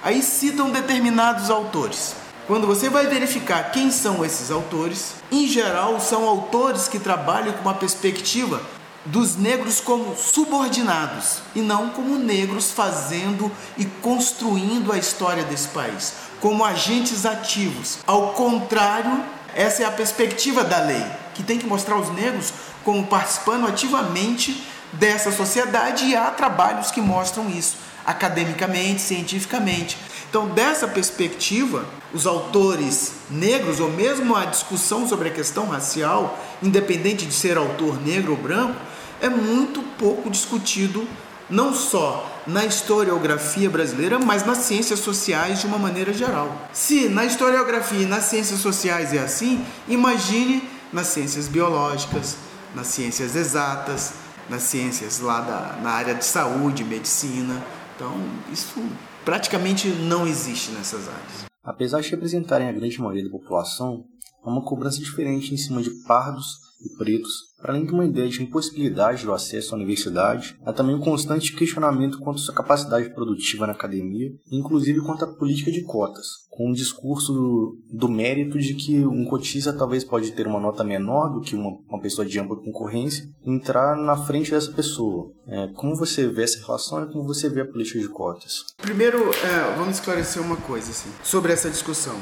Aí 0.04 0.24
citam 0.24 0.70
determinados 0.70 1.50
autores. 1.50 2.16
Quando 2.48 2.66
você 2.66 2.90
vai 2.90 3.06
verificar 3.08 3.72
quem 3.72 3.92
são 3.92 4.26
esses 4.26 4.50
autores, 4.50 5.14
em 5.32 5.48
geral 5.48 6.00
são 6.00 6.28
autores 6.28 6.88
que 6.88 7.00
trabalham 7.00 7.54
com 7.54 7.62
uma 7.62 7.74
perspectiva 7.74 8.62
dos 9.06 9.36
negros 9.36 9.80
como 9.80 10.16
subordinados 10.16 11.40
e 11.56 11.62
não 11.62 11.90
como 11.90 12.18
negros 12.18 12.72
fazendo 12.72 13.52
e 13.78 13.86
construindo 13.86 14.92
a 14.92 14.98
história 14.98 15.44
desse 15.44 15.68
país, 15.70 16.14
como 16.40 16.66
agentes 16.66 17.26
ativos. 17.26 18.00
Ao 18.06 18.34
contrário, 18.34 19.24
essa 19.56 19.84
é 19.84 19.86
a 19.86 19.92
perspectiva 19.92 20.64
da 20.64 20.80
lei, 20.80 21.06
que 21.34 21.44
tem 21.44 21.58
que 21.58 21.66
mostrar 21.66 21.96
os 21.98 22.10
negros 22.10 22.54
como 22.84 23.06
participando 23.06 23.68
ativamente 23.68 24.66
dessa 24.94 25.32
sociedade 25.32 26.06
e 26.06 26.16
há 26.16 26.30
trabalhos 26.32 26.92
que 26.92 27.02
mostram 27.02 27.50
isso 27.50 27.78
academicamente, 28.06 29.02
cientificamente. 29.02 29.98
Então, 30.32 30.48
dessa 30.48 30.88
perspectiva, 30.88 31.86
os 32.14 32.26
autores 32.26 33.16
negros, 33.30 33.82
ou 33.82 33.92
mesmo 33.92 34.34
a 34.34 34.46
discussão 34.46 35.06
sobre 35.06 35.28
a 35.28 35.32
questão 35.32 35.68
racial, 35.68 36.40
independente 36.64 37.26
de 37.26 37.34
ser 37.34 37.58
autor 37.58 38.02
negro 38.02 38.32
ou 38.32 38.38
branco, 38.38 38.80
é 39.20 39.28
muito 39.28 39.82
pouco 40.00 40.30
discutido, 40.30 41.06
não 41.50 41.74
só 41.74 42.26
na 42.48 42.66
historiografia 42.66 43.70
brasileira, 43.70 44.18
mas 44.20 44.46
nas 44.46 44.60
ciências 44.60 45.00
sociais 45.00 45.60
de 45.60 45.68
uma 45.68 45.78
maneira 45.78 46.14
geral. 46.14 46.70
Se 46.72 47.10
na 47.10 47.26
historiografia 47.26 48.04
e 48.04 48.06
nas 48.06 48.24
ciências 48.24 48.62
sociais 48.62 49.14
é 49.14 49.20
assim, 49.20 49.66
imagine 49.86 50.64
nas 50.94 51.08
ciências 51.08 51.50
biológicas, 51.50 52.38
nas 52.74 52.88
ciências 52.88 53.36
exatas, 53.36 54.14
nas 54.50 54.64
ciências 54.64 55.20
lá 55.20 55.42
da, 55.42 55.82
na 55.82 55.92
área 55.92 56.16
de 56.16 56.24
saúde, 56.24 56.86
medicina. 56.86 57.62
Então, 57.98 58.16
isso 58.50 58.82
praticamente 59.24 59.88
não 59.88 60.28
existe 60.28 60.72
nessas 60.72 61.08
áreas. 61.08 61.46
Apesar 61.64 62.02
de 62.02 62.10
representarem 62.10 62.68
a 62.68 62.72
grande 62.72 63.00
maioria 63.00 63.24
da 63.24 63.30
população, 63.30 64.06
há 64.44 64.50
uma 64.50 64.64
cobrança 64.64 65.00
diferente 65.00 65.54
em 65.54 65.58
cima 65.58 65.82
de 65.82 65.92
pardos 66.08 66.71
e 66.84 66.98
pretos 66.98 67.52
para 67.62 67.74
além 67.74 67.86
de 67.86 67.94
uma 67.94 68.06
ideia 68.06 68.28
de 68.28 68.42
impossibilidade 68.42 69.24
do 69.24 69.32
acesso 69.32 69.74
à 69.74 69.78
universidade, 69.78 70.58
há 70.66 70.74
também 70.74 70.96
um 70.96 71.00
constante 71.00 71.56
questionamento 71.56 72.18
quanto 72.20 72.38
à 72.38 72.42
sua 72.42 72.56
capacidade 72.56 73.14
produtiva 73.14 73.68
na 73.68 73.74
academia, 73.74 74.32
inclusive 74.52 75.00
quanto 75.02 75.26
à 75.26 75.28
política 75.28 75.72
de 75.72 75.84
cotas, 75.84 76.26
com 76.50 76.70
um 76.70 76.74
discurso 76.74 77.32
do, 77.32 77.78
do 77.94 78.10
mérito 78.10 78.58
de 78.58 78.74
que 78.74 79.06
um 79.06 79.26
cotista 79.26 79.72
talvez 79.72 80.04
pode 80.04 80.32
ter 80.32 80.48
uma 80.48 80.60
nota 80.60 80.84
menor 80.84 81.30
do 81.30 81.42
que 81.42 81.56
uma, 81.56 81.78
uma 81.88 82.02
pessoa 82.02 82.26
de 82.26 82.40
ampla 82.40 82.58
concorrência 82.58 83.26
entrar 83.46 83.96
na 83.96 84.18
frente 84.18 84.50
dessa 84.50 84.72
pessoa. 84.72 85.32
É, 85.48 85.68
como 85.76 85.96
você 85.96 86.28
vê 86.28 86.44
essa 86.44 86.66
relação 86.66 87.04
e 87.04 87.12
como 87.12 87.26
você 87.26 87.48
vê 87.48 87.62
a 87.62 87.66
política 87.66 88.00
de 88.00 88.10
cotas? 88.10 88.66
Primeiro, 88.78 89.20
é, 89.20 89.76
vamos 89.78 89.96
esclarecer 89.96 90.42
uma 90.42 90.58
coisa 90.58 90.90
assim, 90.90 91.10
sobre 91.24 91.54
essa 91.54 91.70
discussão. 91.70 92.16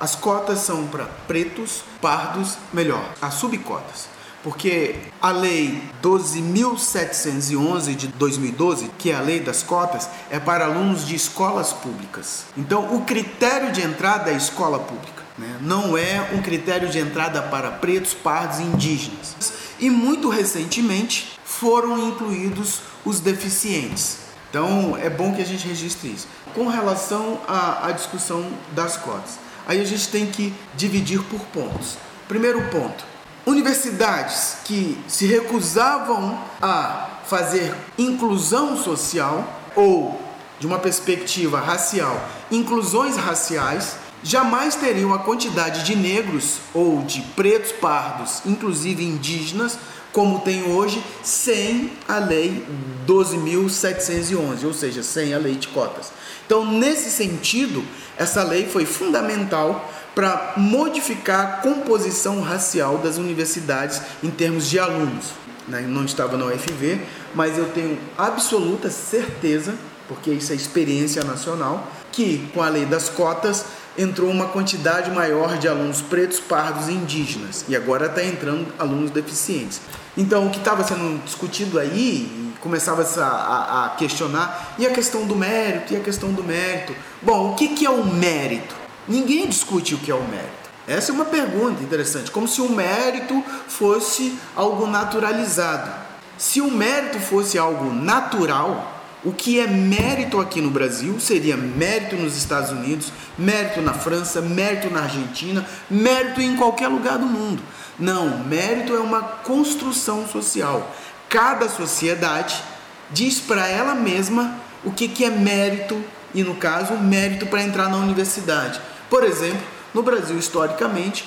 As 0.00 0.14
cotas 0.14 0.58
são 0.60 0.86
para 0.86 1.04
pretos, 1.26 1.82
pardos, 2.00 2.56
melhor, 2.72 3.04
as 3.20 3.34
subcotas 3.34 4.12
porque 4.42 4.96
a 5.20 5.30
lei 5.30 5.80
12.711 6.02 7.94
de 7.94 8.08
2012, 8.08 8.90
que 8.98 9.10
é 9.10 9.14
a 9.14 9.20
lei 9.20 9.38
das 9.40 9.62
cotas, 9.62 10.08
é 10.30 10.40
para 10.40 10.64
alunos 10.64 11.06
de 11.06 11.14
escolas 11.14 11.72
públicas. 11.72 12.46
Então, 12.56 12.96
o 12.96 13.04
critério 13.04 13.70
de 13.72 13.80
entrada 13.82 14.30
é 14.30 14.36
escola 14.36 14.80
pública, 14.80 15.22
né? 15.38 15.58
não 15.60 15.96
é 15.96 16.30
um 16.32 16.42
critério 16.42 16.88
de 16.88 16.98
entrada 16.98 17.40
para 17.42 17.70
pretos, 17.70 18.14
pardos 18.14 18.58
e 18.58 18.62
indígenas. 18.62 19.36
E 19.78 19.88
muito 19.88 20.28
recentemente 20.28 21.38
foram 21.44 22.08
incluídos 22.08 22.80
os 23.04 23.20
deficientes. 23.20 24.18
Então, 24.50 24.98
é 25.00 25.08
bom 25.08 25.32
que 25.32 25.40
a 25.40 25.46
gente 25.46 25.66
registre 25.66 26.08
isso. 26.10 26.26
Com 26.54 26.66
relação 26.68 27.40
à, 27.48 27.86
à 27.86 27.92
discussão 27.92 28.44
das 28.72 28.96
cotas, 28.96 29.38
aí 29.66 29.80
a 29.80 29.84
gente 29.84 30.08
tem 30.08 30.26
que 30.26 30.52
dividir 30.74 31.22
por 31.24 31.40
pontos. 31.46 31.96
Primeiro 32.28 32.62
ponto, 32.70 33.04
universidades 33.46 34.56
que 34.64 34.98
se 35.08 35.26
recusavam 35.26 36.38
a 36.60 37.20
fazer 37.26 37.74
inclusão 37.98 38.76
social 38.76 39.60
ou, 39.74 40.20
de 40.58 40.66
uma 40.66 40.78
perspectiva 40.78 41.60
racial, 41.60 42.28
inclusões 42.50 43.16
raciais, 43.16 43.96
jamais 44.22 44.76
teriam 44.76 45.12
a 45.12 45.18
quantidade 45.18 45.82
de 45.84 45.96
negros 45.96 46.58
ou 46.72 47.02
de 47.02 47.20
pretos 47.34 47.72
pardos, 47.72 48.42
inclusive 48.46 49.04
indígenas, 49.04 49.78
como 50.12 50.40
tem 50.40 50.70
hoje, 50.70 51.02
sem 51.22 51.90
a 52.06 52.18
lei 52.18 52.64
12.711, 53.06 54.64
ou 54.64 54.74
seja, 54.74 55.02
sem 55.02 55.32
a 55.32 55.38
lei 55.38 55.54
de 55.54 55.68
cotas. 55.68 56.12
Então, 56.52 56.70
nesse 56.70 57.10
sentido, 57.10 57.82
essa 58.14 58.42
lei 58.42 58.66
foi 58.66 58.84
fundamental 58.84 59.90
para 60.14 60.52
modificar 60.58 61.40
a 61.40 61.46
composição 61.62 62.42
racial 62.42 62.98
das 62.98 63.16
universidades 63.16 64.02
em 64.22 64.28
termos 64.28 64.68
de 64.68 64.78
alunos. 64.78 65.30
Né? 65.66 65.80
Não 65.80 66.04
estava 66.04 66.36
na 66.36 66.44
UFV, 66.44 67.00
mas 67.34 67.56
eu 67.56 67.70
tenho 67.70 67.98
absoluta 68.18 68.90
certeza, 68.90 69.74
porque 70.06 70.30
isso 70.30 70.52
é 70.52 70.54
experiência 70.54 71.24
nacional, 71.24 71.90
que 72.12 72.46
com 72.52 72.62
a 72.62 72.68
lei 72.68 72.84
das 72.84 73.08
cotas 73.08 73.64
entrou 73.96 74.28
uma 74.30 74.48
quantidade 74.48 75.10
maior 75.10 75.56
de 75.56 75.66
alunos 75.66 76.02
pretos, 76.02 76.38
pardos 76.38 76.88
e 76.88 76.92
indígenas, 76.92 77.64
e 77.66 77.74
agora 77.74 78.08
está 78.08 78.22
entrando 78.22 78.66
alunos 78.78 79.10
deficientes. 79.10 79.80
Então, 80.16 80.46
o 80.46 80.50
que 80.50 80.58
estava 80.58 80.84
sendo 80.84 81.22
discutido 81.24 81.78
aí, 81.78 82.52
começava 82.60 83.02
a, 83.02 83.24
a, 83.24 83.86
a, 83.86 83.88
questionar, 83.90 84.74
e 84.78 84.86
a 84.86 84.90
questão 84.90 85.26
do 85.26 85.34
mérito, 85.34 85.94
e 85.94 85.96
a 85.96 86.00
questão 86.00 86.32
do 86.32 86.44
mérito. 86.44 86.94
Bom, 87.20 87.52
o 87.52 87.54
que, 87.54 87.68
que 87.68 87.86
é 87.86 87.90
o 87.90 88.04
mérito? 88.04 88.74
Ninguém 89.08 89.48
discute 89.48 89.94
o 89.94 89.98
que 89.98 90.10
é 90.10 90.14
o 90.14 90.22
mérito. 90.22 90.62
Essa 90.86 91.12
é 91.12 91.14
uma 91.14 91.24
pergunta 91.24 91.82
interessante, 91.82 92.30
como 92.30 92.46
se 92.46 92.60
o 92.60 92.68
mérito 92.68 93.42
fosse 93.68 94.36
algo 94.54 94.86
naturalizado. 94.86 95.90
Se 96.36 96.60
o 96.60 96.70
mérito 96.70 97.18
fosse 97.20 97.56
algo 97.56 97.92
natural, 97.92 99.00
o 99.24 99.32
que 99.32 99.60
é 99.60 99.66
mérito 99.68 100.40
aqui 100.40 100.60
no 100.60 100.70
Brasil 100.70 101.20
seria 101.20 101.56
mérito 101.56 102.16
nos 102.16 102.36
Estados 102.36 102.70
Unidos, 102.70 103.12
mérito 103.38 103.80
na 103.80 103.94
França, 103.94 104.40
mérito 104.40 104.90
na 104.90 105.02
Argentina, 105.02 105.64
mérito 105.88 106.40
em 106.40 106.56
qualquer 106.56 106.88
lugar 106.88 107.18
do 107.18 107.26
mundo. 107.26 107.62
Não, 107.98 108.38
mérito 108.44 108.94
é 108.94 109.00
uma 109.00 109.22
construção 109.22 110.26
social. 110.26 110.90
Cada 111.28 111.68
sociedade 111.68 112.62
diz 113.10 113.40
para 113.40 113.66
ela 113.66 113.94
mesma 113.94 114.56
o 114.84 114.90
que, 114.90 115.08
que 115.08 115.24
é 115.24 115.30
mérito 115.30 116.02
e, 116.34 116.42
no 116.42 116.54
caso, 116.54 116.94
mérito 116.94 117.46
para 117.46 117.62
entrar 117.62 117.88
na 117.88 117.98
universidade. 117.98 118.80
Por 119.10 119.24
exemplo, 119.24 119.62
no 119.92 120.02
Brasil, 120.02 120.38
historicamente, 120.38 121.24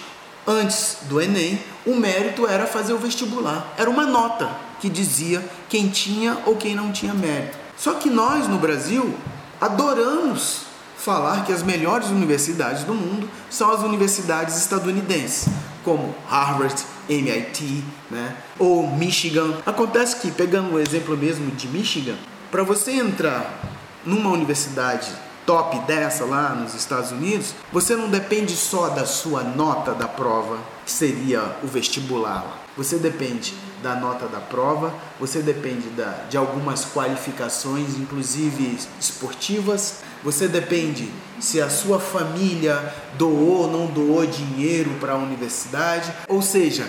antes 0.48 0.98
do 1.04 1.22
Enem, 1.22 1.60
o 1.86 1.96
mérito 1.96 2.48
era 2.48 2.66
fazer 2.66 2.94
o 2.94 2.98
vestibular. 2.98 3.74
Era 3.78 3.90
uma 3.90 4.06
nota 4.06 4.50
que 4.80 4.90
dizia 4.90 5.44
quem 5.70 5.88
tinha 5.90 6.38
ou 6.46 6.56
quem 6.56 6.76
não 6.76 6.92
tinha 6.92 7.14
mérito. 7.14 7.58
Só 7.78 7.94
que 7.94 8.10
nós, 8.10 8.48
no 8.48 8.58
Brasil, 8.58 9.16
adoramos 9.62 10.65
falar 10.98 11.46
que 11.46 11.52
as 11.52 11.64
melhores 11.64 12.10
universidades 12.10 12.84
do 12.84 12.94
mundo 12.94 13.30
são 13.50 13.72
as 13.72 13.82
universidades 13.82 14.58
estadunidenses, 14.58 15.48
como 15.84 16.16
Harvard, 16.28 16.76
MIT, 17.10 17.84
né? 18.10 18.36
ou 18.58 18.88
Michigan. 18.88 19.58
Acontece 19.66 20.16
que, 20.18 20.32
pegando 20.32 20.74
o 20.74 20.80
exemplo 20.80 21.16
mesmo 21.16 21.52
de 21.52 21.68
Michigan, 21.68 22.16
para 22.52 22.64
você 22.64 22.92
entrar 22.92 23.62
numa 24.06 24.30
universidade 24.30 25.12
top 25.46 25.78
dessa 25.80 26.26
lá 26.26 26.50
nos 26.50 26.74
Estados 26.74 27.12
Unidos, 27.12 27.54
você 27.72 27.96
não 27.96 28.10
depende 28.10 28.56
só 28.56 28.90
da 28.90 29.06
sua 29.06 29.44
nota 29.44 29.94
da 29.94 30.08
prova, 30.08 30.58
seria 30.86 31.58
o 31.64 31.68
vestibular. 31.68 32.64
Você 32.78 32.98
depende 32.98 33.54
da 33.82 33.96
nota 33.96 34.28
da 34.28 34.40
prova, 34.40 34.94
você 35.20 35.40
depende 35.40 35.90
da, 35.90 36.26
de 36.30 36.38
algumas 36.38 36.86
qualificações, 36.86 37.98
inclusive 37.98 38.78
esportivas, 39.00 40.02
você 40.24 40.48
depende 40.48 41.12
se 41.40 41.62
a 41.62 41.70
sua 41.70 42.00
família 42.00 42.94
doou 43.14 43.62
ou 43.62 43.72
não 43.72 43.88
doou 43.88 44.26
dinheiro 44.26 44.92
para 45.00 45.14
a 45.14 45.18
universidade, 45.18 46.12
ou 46.28 46.42
seja, 46.42 46.88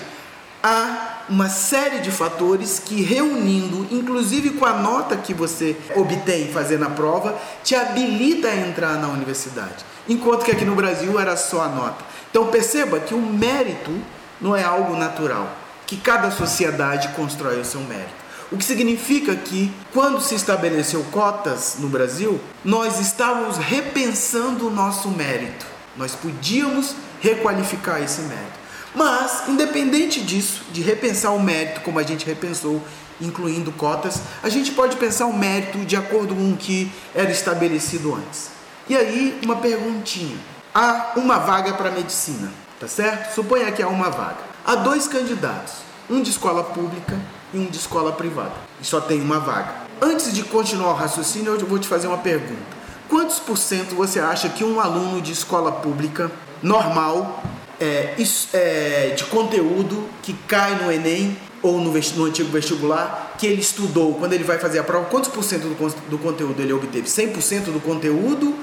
há 0.63 1.25
uma 1.29 1.49
série 1.49 2.01
de 2.01 2.11
fatores 2.11 2.81
que, 2.85 3.03
reunindo, 3.03 3.87
inclusive 3.91 4.51
com 4.51 4.65
a 4.65 4.73
nota 4.73 5.17
que 5.17 5.35
você 5.35 5.77
obtém 5.95 6.49
fazendo 6.49 6.85
a 6.85 6.91
prova, 6.91 7.37
te 7.63 7.75
habilita 7.75 8.49
a 8.49 8.57
entrar 8.57 8.95
na 8.95 9.09
universidade. 9.09 9.85
Enquanto 10.09 10.45
que 10.45 10.53
aqui 10.53 10.65
no 10.65 10.75
Brasil 10.75 11.19
era 11.19 11.37
só 11.37 11.63
a 11.63 11.69
nota. 11.69 12.05
Então 12.37 12.49
perceba 12.49 13.01
que 13.01 13.15
o 13.15 13.19
mérito 13.19 13.91
não 14.39 14.55
é 14.55 14.63
algo 14.63 14.95
natural, 14.95 15.57
que 15.87 15.97
cada 15.97 16.31
sociedade 16.31 17.09
constrói 17.17 17.59
o 17.59 17.65
seu 17.65 17.81
mérito. 17.81 18.13
O 18.53 18.59
que 18.59 18.65
significa 18.65 19.35
que, 19.35 19.73
quando 19.91 20.21
se 20.21 20.35
estabeleceu 20.35 21.03
cotas 21.05 21.77
no 21.79 21.89
Brasil, 21.89 22.39
nós 22.63 23.01
estávamos 23.01 23.57
repensando 23.57 24.67
o 24.67 24.71
nosso 24.71 25.09
mérito. 25.09 25.65
Nós 25.97 26.15
podíamos 26.15 26.95
requalificar 27.23 28.03
esse 28.03 28.21
mérito. 28.21 28.59
Mas, 28.95 29.49
independente 29.49 30.21
disso, 30.21 30.61
de 30.71 30.83
repensar 30.83 31.31
o 31.31 31.43
mérito 31.43 31.81
como 31.81 31.99
a 31.99 32.03
gente 32.03 32.27
repensou, 32.27 32.83
incluindo 33.19 33.73
cotas, 33.73 34.21
a 34.43 34.51
gente 34.51 34.73
pode 34.73 34.99
pensar 34.99 35.25
o 35.25 35.33
mérito 35.33 35.79
de 35.87 35.97
acordo 35.97 36.35
com 36.35 36.53
o 36.53 36.57
que 36.59 36.93
era 37.15 37.31
estabelecido 37.31 38.15
antes. 38.15 38.51
E 38.91 38.95
aí, 38.95 39.41
uma 39.43 39.57
perguntinha. 39.57 40.37
Há 40.79 41.13
uma 41.17 41.39
vaga 41.39 41.73
para 41.73 41.91
medicina, 41.91 42.53
tá 42.79 42.87
certo? 42.87 43.35
Suponha 43.35 43.73
que 43.73 43.83
há 43.83 43.89
uma 43.89 44.11
vaga. 44.11 44.37
Há 44.63 44.75
dois 44.75 45.09
candidatos, 45.09 45.73
um 46.11 46.21
de 46.21 46.29
escola 46.29 46.63
pública 46.63 47.19
e 47.55 47.57
um 47.57 47.65
de 47.65 47.79
escola 47.79 48.13
privada. 48.13 48.53
E 48.79 48.85
só 48.85 49.01
tem 49.01 49.23
uma 49.23 49.41
vaga. 49.41 49.73
Antes 50.03 50.35
de 50.35 50.43
continuar 50.43 50.91
o 50.91 50.95
raciocínio, 50.95 51.55
eu 51.55 51.67
vou 51.67 51.79
te 51.79 51.89
fazer 51.89 52.09
uma 52.09 52.19
pergunta. 52.19 52.61
Quantos 53.09 53.39
por 53.39 53.57
cento 53.57 53.95
você 53.95 54.21
acha 54.21 54.51
que 54.51 54.63
um 54.65 54.79
aluno 54.79 55.23
de 55.23 55.33
escola 55.33 55.73
pública 55.73 56.31
normal 56.63 57.43
é, 57.81 58.15
é, 58.53 59.15
de 59.17 59.25
conteúdo 59.25 60.07
que 60.23 60.35
cai 60.47 60.75
no 60.75 60.93
Enem 60.93 61.39
ou 61.63 61.81
no, 61.81 61.91
no, 61.91 62.25
antigo 62.27 62.51
vestibular 62.51 63.35
que 63.39 63.47
ele 63.47 63.63
estudou 63.63 64.13
quando 64.17 64.35
ele 64.35 64.45
vai 64.45 64.59
fazer 64.59 64.81
a 64.81 64.85
prova, 64.85 65.07
quantos 65.07 65.31
por 65.31 65.43
cento 65.43 65.69
do, 65.69 66.11
do 66.11 66.19
conteúdo 66.19 66.61
ele 66.61 66.75
obteve? 66.75 67.09
100% 67.09 67.73
do 67.73 67.81
conteúdo 67.81 68.55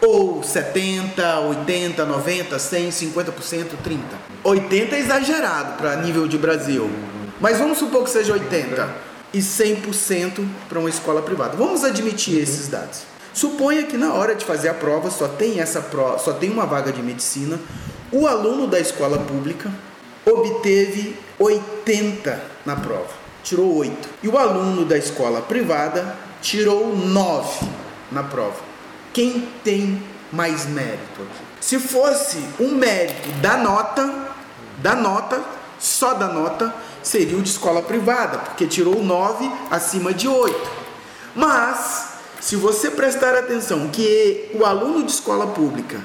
ou 0.00 0.42
70, 0.42 1.40
80, 1.40 2.04
90, 2.04 2.58
100, 2.58 2.88
50%, 2.88 3.66
30? 3.82 4.02
80 4.44 4.96
é 4.96 4.98
exagerado 4.98 5.76
para 5.76 5.96
nível 5.96 6.28
de 6.28 6.38
Brasil. 6.38 6.90
Mas 7.40 7.58
vamos 7.58 7.78
supor 7.78 8.04
que 8.04 8.10
seja 8.10 8.32
80 8.32 8.88
e 9.32 9.38
100% 9.38 10.46
para 10.68 10.78
uma 10.78 10.88
escola 10.88 11.22
privada. 11.22 11.56
Vamos 11.56 11.84
admitir 11.84 12.40
esses 12.40 12.68
dados. 12.68 13.02
Suponha 13.32 13.84
que 13.84 13.96
na 13.96 14.14
hora 14.14 14.34
de 14.34 14.44
fazer 14.44 14.68
a 14.68 14.74
prova 14.74 15.10
só 15.10 15.28
tem 15.28 15.60
essa 15.60 15.80
prova, 15.80 16.18
só 16.18 16.32
tem 16.32 16.50
uma 16.50 16.66
vaga 16.66 16.92
de 16.92 17.02
medicina. 17.02 17.58
O 18.10 18.26
aluno 18.26 18.66
da 18.66 18.80
escola 18.80 19.18
pública 19.18 19.70
obteve 20.24 21.16
80 21.38 22.40
na 22.64 22.76
prova, 22.76 23.10
tirou 23.42 23.76
8. 23.76 24.08
E 24.22 24.28
o 24.28 24.36
aluno 24.36 24.84
da 24.84 24.96
escola 24.96 25.40
privada 25.40 26.16
tirou 26.40 26.96
9 26.96 27.66
na 28.10 28.24
prova. 28.24 28.67
Quem 29.12 29.48
tem 29.64 30.02
mais 30.32 30.66
mérito 30.66 31.22
aqui? 31.22 31.44
Se 31.60 31.78
fosse 31.78 32.38
um 32.60 32.74
mérito 32.74 33.30
da 33.40 33.56
nota, 33.56 34.28
da 34.78 34.94
nota, 34.94 35.42
só 35.78 36.14
da 36.14 36.28
nota, 36.28 36.74
seria 37.02 37.36
o 37.36 37.42
de 37.42 37.48
escola 37.48 37.82
privada, 37.82 38.38
porque 38.38 38.66
tirou 38.66 39.02
9 39.02 39.50
acima 39.70 40.12
de 40.12 40.28
8. 40.28 40.70
Mas, 41.34 42.08
se 42.40 42.56
você 42.56 42.90
prestar 42.90 43.34
atenção 43.34 43.88
que 43.88 44.50
o 44.54 44.64
aluno 44.64 45.02
de 45.04 45.10
escola 45.10 45.46
pública 45.48 46.00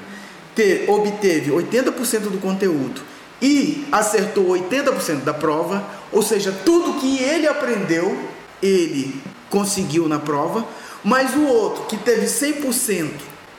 ter, 0.54 0.88
obteve 0.88 1.50
80% 1.50 2.30
do 2.30 2.40
conteúdo 2.40 3.00
e 3.42 3.86
acertou 3.90 4.46
80% 4.46 5.24
da 5.24 5.34
prova, 5.34 5.84
ou 6.12 6.22
seja, 6.22 6.54
tudo 6.64 7.00
que 7.00 7.22
ele 7.22 7.46
aprendeu, 7.46 8.16
ele 8.62 9.20
conseguiu 9.50 10.08
na 10.08 10.18
prova, 10.18 10.64
mas 11.04 11.34
o 11.34 11.44
outro 11.44 11.84
que 11.84 11.96
teve 11.96 12.26
100%, 12.26 13.10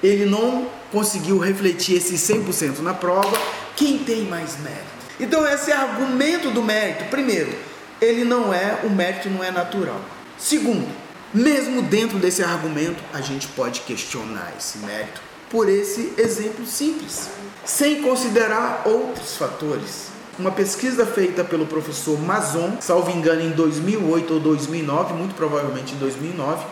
ele 0.04 0.26
não 0.26 0.68
conseguiu 0.92 1.38
refletir 1.38 1.98
esse 1.98 2.16
100% 2.16 2.80
na 2.80 2.94
prova, 2.94 3.38
quem 3.76 4.00
tem 4.00 4.24
mais 4.24 4.58
mérito? 4.60 4.84
Então 5.20 5.48
esse 5.48 5.72
é 5.72 5.76
argumento 5.76 6.50
do 6.50 6.64
mérito. 6.64 7.06
Primeiro, 7.06 7.54
ele 8.02 8.24
não 8.24 8.54
é, 8.54 8.80
o 8.84 8.90
mérito 8.90 9.30
não 9.30 9.44
é 9.44 9.52
natural. 9.52 10.02
Segundo, 10.38 10.88
mesmo 11.34 11.82
dentro 11.82 12.18
desse 12.18 12.44
argumento, 12.44 13.02
a 13.14 13.22
gente 13.22 13.48
pode 13.50 13.82
questionar 13.82 14.54
esse 14.58 14.80
mérito 14.80 15.22
por 15.50 15.70
esse 15.70 16.14
exemplo 16.18 16.66
simples, 16.66 17.30
sem 17.64 18.02
considerar 18.02 18.84
outros 18.86 19.38
fatores. 19.38 20.10
Uma 20.38 20.52
pesquisa 20.52 21.06
feita 21.06 21.46
pelo 21.46 21.66
professor 21.66 22.20
Mazon, 22.20 22.78
salvo 22.82 23.10
engano 23.12 23.42
em 23.42 23.52
2008 23.52 24.34
ou 24.34 24.40
2009, 24.40 25.14
muito 25.14 25.36
provavelmente 25.36 25.94
em 25.94 25.98
2009, 25.98 26.66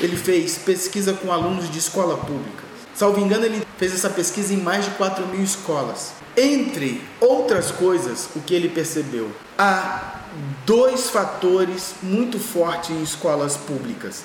ele 0.00 0.16
fez 0.16 0.58
pesquisa 0.58 1.12
com 1.12 1.32
alunos 1.32 1.70
de 1.70 1.78
escola 1.78 2.16
pública. 2.16 2.64
Salvo 2.94 3.20
engano, 3.20 3.44
ele 3.44 3.62
fez 3.76 3.92
essa 3.92 4.08
pesquisa 4.08 4.54
em 4.54 4.58
mais 4.58 4.84
de 4.84 4.90
4 4.92 5.26
mil 5.26 5.42
escolas. 5.42 6.12
Entre 6.36 7.02
outras 7.20 7.70
coisas, 7.70 8.28
o 8.34 8.40
que 8.40 8.54
ele 8.54 8.68
percebeu? 8.68 9.30
Há 9.58 10.20
dois 10.64 11.08
fatores 11.10 11.94
muito 12.02 12.38
fortes 12.38 12.90
em 12.90 13.02
escolas 13.02 13.56
públicas: 13.56 14.24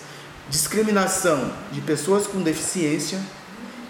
discriminação 0.50 1.52
de 1.72 1.82
pessoas 1.82 2.28
com 2.28 2.42
deficiência 2.42 3.20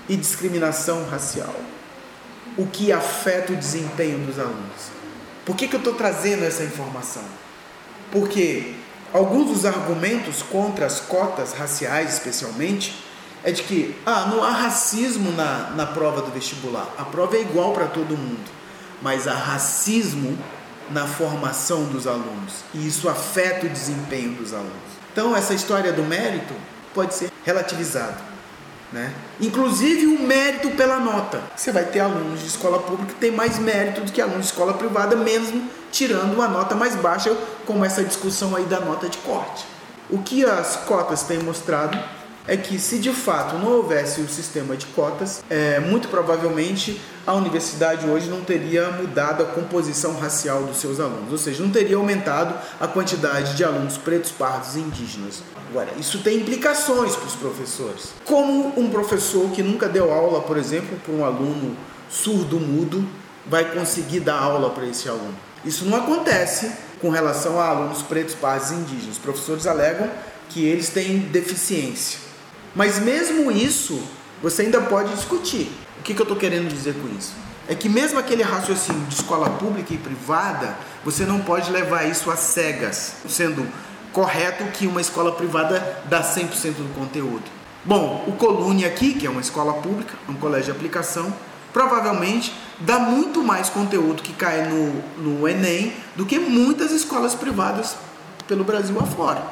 e 0.10 0.16
discriminação 0.16 1.06
racial. 1.06 1.56
O 2.58 2.68
que 2.68 2.92
afeta 2.92 3.54
o 3.54 3.56
desempenho 3.56 4.20
dos 4.26 4.38
alunos. 4.38 4.92
Por 5.46 5.56
que, 5.56 5.68
que 5.68 5.76
eu 5.76 5.80
estou 5.80 5.94
trazendo 5.94 6.44
essa 6.44 6.64
informação? 6.64 7.24
Porque 8.12 8.76
alguns 9.14 9.50
dos 9.52 9.66
argumentos 9.66 10.42
contra 10.42 10.86
as 10.86 11.00
cotas 11.00 11.54
raciais, 11.54 12.14
especialmente, 12.14 13.04
é 13.44 13.52
de 13.52 13.64
que 13.64 13.96
ah, 14.06 14.28
não 14.30 14.44
há 14.44 14.52
racismo 14.52 15.32
na, 15.32 15.72
na 15.72 15.86
prova 15.86 16.22
do 16.22 16.32
vestibular. 16.32 16.88
A 16.98 17.04
prova 17.04 17.36
é 17.38 17.42
igual 17.42 17.74
para 17.74 17.88
todo 17.88 18.18
mundo, 18.18 18.50
mas 19.02 19.28
há 19.28 19.34
racismo 19.34 20.38
na 20.90 21.08
formação 21.08 21.86
dos 21.86 22.06
alunos 22.06 22.64
e 22.74 22.86
isso 22.86 23.08
afeta 23.08 23.66
o 23.66 23.70
desempenho 23.70 24.34
dos 24.34 24.54
alunos. 24.54 24.72
Então, 25.12 25.36
essa 25.36 25.54
história 25.54 25.92
do 25.92 26.04
mérito 26.04 26.54
pode 26.94 27.14
ser 27.14 27.32
relativizada. 27.44 28.31
Né? 28.92 29.14
Inclusive 29.40 30.06
o 30.08 30.20
mérito 30.20 30.72
pela 30.72 31.00
nota. 31.00 31.42
Você 31.56 31.72
vai 31.72 31.86
ter 31.86 32.02
alunos 32.02 32.42
de 32.42 32.48
escola 32.48 32.80
pública 32.80 33.14
que 33.14 33.20
têm 33.20 33.32
mais 33.32 33.58
mérito 33.58 34.02
do 34.02 34.12
que 34.12 34.22
alunos 34.22 34.42
de 34.42 34.52
escola 34.52 34.74
privada, 34.74 35.16
mesmo 35.16 35.70
tirando 35.92 36.34
uma 36.34 36.48
nota 36.48 36.76
mais 36.76 36.96
baixa, 36.96 37.36
como 37.66 37.86
essa 37.86 38.04
discussão 38.04 38.56
aí 38.56 38.66
da 38.66 38.80
nota 38.80 39.08
de 39.08 39.18
corte. 39.20 39.66
O 40.10 40.20
que 40.20 40.44
as 40.44 40.76
cotas 40.76 41.24
têm 41.24 41.40
mostrado 41.40 41.98
é 42.52 42.58
que 42.58 42.78
se 42.78 43.00
de 43.00 43.14
fato 43.14 43.56
não 43.56 43.72
houvesse 43.78 44.20
o 44.20 44.28
sistema 44.28 44.76
de 44.76 44.86
cotas, 44.88 45.42
é, 45.50 45.80
muito 45.80 46.10
provavelmente 46.10 47.00
a 47.26 47.34
universidade 47.34 48.06
hoje 48.06 48.30
não 48.30 48.42
teria 48.42 48.92
mudado 48.92 49.42
a 49.42 49.46
composição 49.46 50.20
racial 50.20 50.64
dos 50.64 50.76
seus 50.76 51.00
alunos, 51.00 51.32
ou 51.32 51.38
seja, 51.38 51.64
não 51.64 51.72
teria 51.72 51.96
aumentado 51.96 52.54
a 52.78 52.90
quantidade 52.90 53.56
de 53.56 53.64
alunos 53.64 53.98
pretos, 53.98 54.32
pardos 54.32 54.76
e 54.76 54.80
indígenas. 54.80 55.42
Agora, 55.70 55.92
isso 55.98 56.20
tem 56.20 56.40
implicações 56.40 57.16
para 57.16 57.28
os 57.28 57.36
professores. 57.36 58.10
Como 58.26 58.78
um 58.78 58.90
professor 58.90 59.50
que 59.52 59.64
nunca 59.64 59.88
deu 59.88 60.12
aula, 60.12 60.42
por 60.42 60.58
exemplo, 60.58 61.00
para 61.06 61.14
um 61.14 61.24
aluno 61.24 61.78
surdo-mudo, 62.10 63.08
vai 63.48 63.64
conseguir 63.72 64.20
dar 64.20 64.38
aula 64.38 64.72
para 64.72 64.86
esse 64.86 65.08
aluno? 65.08 65.38
Isso 65.64 65.86
não 65.86 65.98
acontece 65.98 66.70
com 67.00 67.10
relação 67.10 67.58
a 67.62 67.70
alunos 67.70 68.02
pretos, 68.02 68.36
pardos 68.36 68.72
e 68.72 68.74
indígenas. 68.74 69.14
Os 69.14 69.20
professores 69.20 69.66
alegam 69.66 70.10
que 70.50 70.66
eles 70.66 70.90
têm 70.90 71.18
deficiência. 71.18 72.31
Mas 72.76 73.00
mesmo 73.00 73.52
isso, 73.52 74.02
você 74.42 74.64
ainda 74.64 74.82
pode 74.82 75.14
discutir. 75.14 75.72
O 76.00 76.04
que, 76.04 76.14
que 76.14 76.20
eu 76.20 76.24
estou 76.24 76.38
querendo 76.38 76.70
dizer 76.70 76.96
com 76.96 77.08
isso? 77.18 77.34
É 77.68 77.76
que 77.76 77.88
mesmo 77.88 78.18
aquele 78.18 78.44
raciocínio 78.44 79.06
de 79.06 79.16
escola 79.16 79.50
pública 79.50 79.94
e 79.94 79.98
privada, 79.98 80.76
você 81.06 81.26
não 81.26 81.42
pode 81.42 81.72
levar 81.72 82.06
isso 82.06 82.32
a 82.32 82.36
cegas, 82.36 83.18
sendo 83.28 83.68
correto 84.12 84.64
que 84.72 84.88
uma 84.88 85.00
escola 85.00 85.32
privada 85.34 86.04
dá 86.06 86.22
100% 86.22 86.74
do 86.74 86.94
conteúdo. 86.96 87.44
Bom, 87.84 88.26
o 88.28 88.34
Colune 88.34 88.86
aqui, 88.86 89.14
que 89.14 89.26
é 89.26 89.30
uma 89.30 89.42
escola 89.42 89.74
pública, 89.74 90.14
um 90.28 90.34
colégio 90.34 90.66
de 90.66 90.72
aplicação, 90.72 91.34
provavelmente 91.74 92.54
dá 92.80 93.00
muito 93.00 93.44
mais 93.44 93.70
conteúdo 93.70 94.22
que 94.22 94.34
cai 94.34 94.68
no, 94.68 95.02
no 95.18 95.48
Enem 95.48 95.94
do 96.16 96.26
que 96.26 96.40
muitas 96.40 96.92
escolas 96.92 97.34
privadas 97.34 97.96
pelo 98.48 98.64
Brasil 98.64 99.00
afora. 99.00 99.44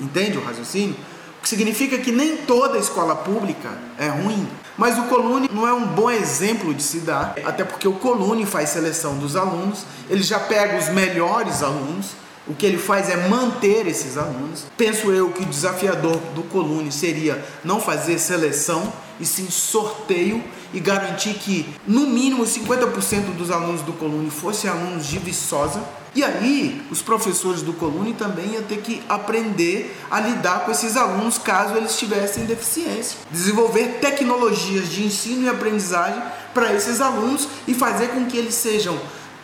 Entende 0.00 0.38
o 0.38 0.44
raciocínio? 0.44 0.96
Que 1.44 1.48
significa 1.50 1.98
que 1.98 2.10
nem 2.10 2.38
toda 2.38 2.78
escola 2.78 3.14
pública 3.14 3.68
é 3.98 4.08
ruim. 4.08 4.48
Mas 4.78 4.98
o 4.98 5.02
Colune 5.02 5.48
não 5.52 5.68
é 5.68 5.74
um 5.74 5.86
bom 5.86 6.10
exemplo 6.10 6.72
de 6.72 6.82
se 6.82 7.00
dar, 7.00 7.34
até 7.44 7.62
porque 7.62 7.86
o 7.86 7.92
Colune 7.92 8.46
faz 8.46 8.70
seleção 8.70 9.18
dos 9.18 9.36
alunos, 9.36 9.84
ele 10.08 10.22
já 10.22 10.40
pega 10.40 10.78
os 10.78 10.88
melhores 10.88 11.62
alunos, 11.62 12.12
o 12.46 12.54
que 12.54 12.66
ele 12.66 12.78
faz 12.78 13.08
é 13.08 13.28
manter 13.28 13.86
esses 13.86 14.16
alunos. 14.16 14.66
Penso 14.76 15.10
eu 15.10 15.30
que 15.30 15.42
o 15.42 15.46
desafiador 15.46 16.16
do 16.34 16.42
Colune 16.42 16.92
seria 16.92 17.42
não 17.64 17.80
fazer 17.80 18.18
seleção, 18.18 18.92
e 19.20 19.24
sim 19.24 19.48
sorteio 19.48 20.42
e 20.72 20.80
garantir 20.80 21.34
que 21.34 21.66
no 21.86 22.06
mínimo 22.06 22.44
50% 22.44 23.36
dos 23.36 23.50
alunos 23.50 23.82
do 23.82 23.92
Colune 23.92 24.28
fossem 24.28 24.68
alunos 24.68 25.06
de 25.06 25.18
Viçosa 25.18 25.80
e 26.14 26.22
aí, 26.22 26.80
os 26.92 27.02
professores 27.02 27.62
do 27.62 27.72
Colune 27.72 28.14
também 28.14 28.52
iam 28.52 28.62
ter 28.62 28.78
que 28.78 29.02
aprender 29.08 29.96
a 30.08 30.20
lidar 30.20 30.60
com 30.60 30.70
esses 30.70 30.96
alunos 30.96 31.38
caso 31.38 31.74
eles 31.76 31.98
tivessem 31.98 32.44
deficiência. 32.44 33.18
Desenvolver 33.32 33.98
tecnologias 34.00 34.88
de 34.88 35.04
ensino 35.04 35.42
e 35.42 35.48
aprendizagem 35.48 36.22
para 36.52 36.72
esses 36.72 37.00
alunos 37.00 37.48
e 37.66 37.74
fazer 37.74 38.08
com 38.08 38.26
que 38.26 38.36
eles 38.36 38.54
sejam 38.54 38.96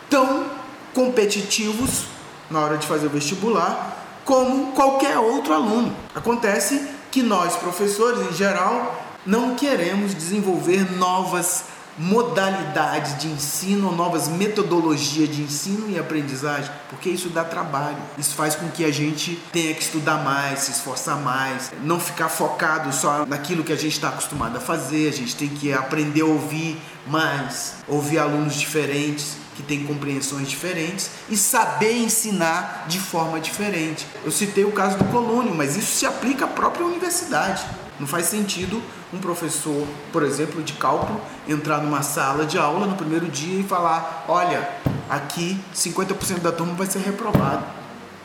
tão 0.09 0.45
competitivos 0.93 2.05
na 2.51 2.59
hora 2.59 2.77
de 2.77 2.85
fazer 2.85 3.07
o 3.07 3.09
vestibular 3.09 3.97
como 4.25 4.73
qualquer 4.73 5.17
outro 5.17 5.53
aluno. 5.53 5.95
Acontece 6.13 6.87
que 7.09 7.23
nós, 7.23 7.55
professores 7.55 8.21
em 8.29 8.33
geral, 8.33 9.03
não 9.25 9.55
queremos 9.55 10.13
desenvolver 10.13 10.91
novas 10.93 11.65
modalidades 11.97 13.17
de 13.17 13.27
ensino, 13.27 13.91
novas 13.91 14.27
metodologias 14.27 15.29
de 15.29 15.41
ensino 15.41 15.89
e 15.89 15.99
aprendizagem, 15.99 16.71
porque 16.89 17.09
isso 17.09 17.29
dá 17.29 17.43
trabalho. 17.43 17.97
Isso 18.17 18.33
faz 18.33 18.55
com 18.55 18.69
que 18.69 18.85
a 18.85 18.91
gente 18.91 19.35
tenha 19.51 19.73
que 19.73 19.81
estudar 19.81 20.23
mais, 20.23 20.59
se 20.59 20.71
esforçar 20.71 21.17
mais, 21.17 21.71
não 21.83 21.99
ficar 21.99 22.29
focado 22.29 22.93
só 22.93 23.25
naquilo 23.25 23.63
que 23.63 23.73
a 23.73 23.75
gente 23.75 23.93
está 23.93 24.09
acostumado 24.09 24.57
a 24.57 24.61
fazer. 24.61 25.09
A 25.09 25.11
gente 25.11 25.35
tem 25.35 25.49
que 25.49 25.73
aprender 25.73 26.21
a 26.21 26.25
ouvir 26.25 26.79
mais, 27.05 27.75
ouvir 27.87 28.19
alunos 28.19 28.55
diferentes 28.55 29.35
que 29.55 29.63
têm 29.63 29.85
compreensões 29.85 30.49
diferentes 30.49 31.09
e 31.29 31.37
saber 31.37 31.97
ensinar 31.97 32.85
de 32.87 32.99
forma 32.99 33.39
diferente. 33.39 34.05
Eu 34.23 34.31
citei 34.31 34.63
o 34.63 34.71
caso 34.71 34.97
do 34.97 35.05
Colônio, 35.05 35.53
mas 35.53 35.75
isso 35.75 35.93
se 35.97 36.05
aplica 36.05 36.45
à 36.45 36.47
própria 36.47 36.85
universidade. 36.85 37.63
Não 37.99 38.07
faz 38.07 38.27
sentido 38.27 38.81
um 39.13 39.19
professor, 39.19 39.85
por 40.11 40.23
exemplo, 40.23 40.63
de 40.63 40.73
cálculo, 40.73 41.21
entrar 41.47 41.79
numa 41.79 42.01
sala 42.01 42.45
de 42.45 42.57
aula 42.57 42.87
no 42.87 42.95
primeiro 42.95 43.27
dia 43.27 43.59
e 43.59 43.63
falar: 43.63 44.25
olha, 44.27 44.67
aqui 45.09 45.59
50% 45.75 46.39
da 46.39 46.51
turma 46.51 46.73
vai 46.73 46.87
ser 46.87 46.99
reprovado. 46.99 47.63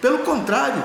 Pelo 0.00 0.20
contrário, 0.20 0.82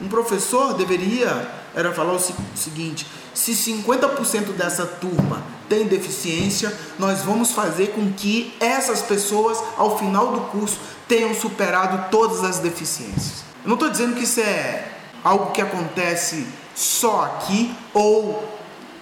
um 0.00 0.08
professor 0.08 0.74
deveria 0.74 1.48
era 1.74 1.92
falar 1.92 2.12
o 2.12 2.20
seguinte: 2.54 3.06
se 3.32 3.52
50% 3.52 4.52
dessa 4.52 4.84
turma 4.84 5.42
tem 5.68 5.86
deficiência, 5.86 6.72
nós 6.98 7.22
vamos 7.22 7.52
fazer 7.52 7.88
com 7.88 8.12
que 8.12 8.54
essas 8.60 9.02
pessoas, 9.02 9.58
ao 9.76 9.98
final 9.98 10.32
do 10.32 10.40
curso, 10.42 10.78
tenham 11.08 11.34
superado 11.34 12.10
todas 12.10 12.44
as 12.44 12.58
deficiências. 12.58 13.44
Eu 13.62 13.68
não 13.68 13.74
estou 13.74 13.90
dizendo 13.90 14.14
que 14.14 14.24
isso 14.24 14.40
é 14.40 14.92
algo 15.22 15.52
que 15.52 15.60
acontece 15.60 16.46
só 16.74 17.24
aqui 17.24 17.74
ou 17.92 18.46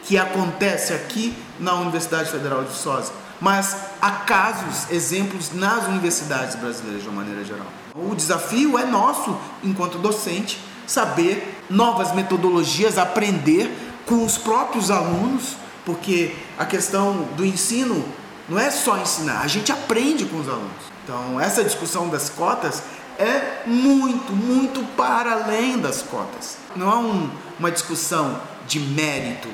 que 0.04 0.18
acontece 0.18 0.92
aqui 0.92 1.34
na 1.58 1.74
Universidade 1.74 2.30
Federal 2.30 2.62
de 2.64 2.70
Viçosa, 2.70 3.12
mas 3.40 3.76
há 4.00 4.10
casos, 4.10 4.90
exemplos 4.90 5.52
nas 5.52 5.86
universidades 5.86 6.54
brasileiras 6.54 7.02
de 7.02 7.08
uma 7.08 7.22
maneira 7.22 7.44
geral. 7.44 7.66
O 7.94 8.14
desafio 8.14 8.78
é 8.78 8.84
nosso, 8.84 9.36
enquanto 9.62 9.98
docente, 9.98 10.58
saber 10.86 11.60
novas 11.68 12.14
metodologias, 12.14 12.98
aprender 12.98 13.70
com 14.06 14.24
os 14.24 14.38
próprios 14.38 14.90
alunos, 14.90 15.56
porque 15.84 16.34
a 16.58 16.64
questão 16.64 17.28
do 17.36 17.44
ensino 17.44 18.04
não 18.48 18.58
é 18.58 18.70
só 18.70 18.98
ensinar, 18.98 19.40
a 19.40 19.46
gente 19.46 19.72
aprende 19.72 20.24
com 20.24 20.38
os 20.38 20.48
alunos. 20.48 20.92
Então, 21.04 21.40
essa 21.40 21.64
discussão 21.64 22.08
das 22.08 22.30
cotas 22.30 22.82
é 23.18 23.62
muito, 23.66 24.32
muito 24.32 24.84
para 24.96 25.32
além 25.32 25.78
das 25.78 26.02
cotas. 26.02 26.56
Não 26.76 26.90
é 26.90 26.96
um, 26.96 27.30
uma 27.58 27.70
discussão 27.70 28.40
de 28.66 28.78
mérito 28.78 29.48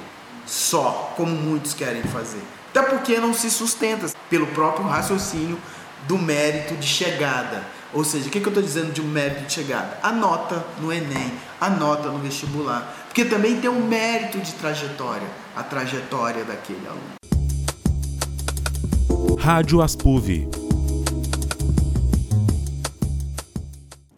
só, 0.46 1.12
como 1.16 1.32
muitos 1.32 1.74
querem 1.74 2.02
fazer. 2.02 2.42
Até 2.70 2.82
porque 2.82 3.18
não 3.18 3.32
se 3.32 3.50
sustenta 3.50 4.06
pelo 4.28 4.46
próprio 4.48 4.86
raciocínio 4.86 5.58
do 6.06 6.18
mérito 6.18 6.74
de 6.76 6.86
chegada. 6.86 7.64
Ou 7.92 8.04
seja, 8.04 8.28
o 8.28 8.30
que, 8.30 8.38
eu 8.38 8.48
estou 8.48 8.62
dizendo 8.62 8.92
de 8.92 9.00
um 9.00 9.06
mérito 9.06 9.44
de 9.44 9.52
chegada? 9.52 9.98
A 10.02 10.12
nota 10.12 10.64
no 10.80 10.92
Enem, 10.92 11.32
a 11.60 11.70
nota 11.70 12.08
no 12.08 12.18
vestibular. 12.18 12.94
Porque 13.08 13.24
também 13.24 13.60
tem 13.60 13.68
um 13.68 13.86
mérito 13.86 14.38
de 14.38 14.52
trajetória, 14.52 15.26
a 15.56 15.62
trajetória 15.62 16.44
daquele 16.44 16.86
aluno. 16.86 17.18
Rádio 19.38 19.82
Aspuv 19.82 20.67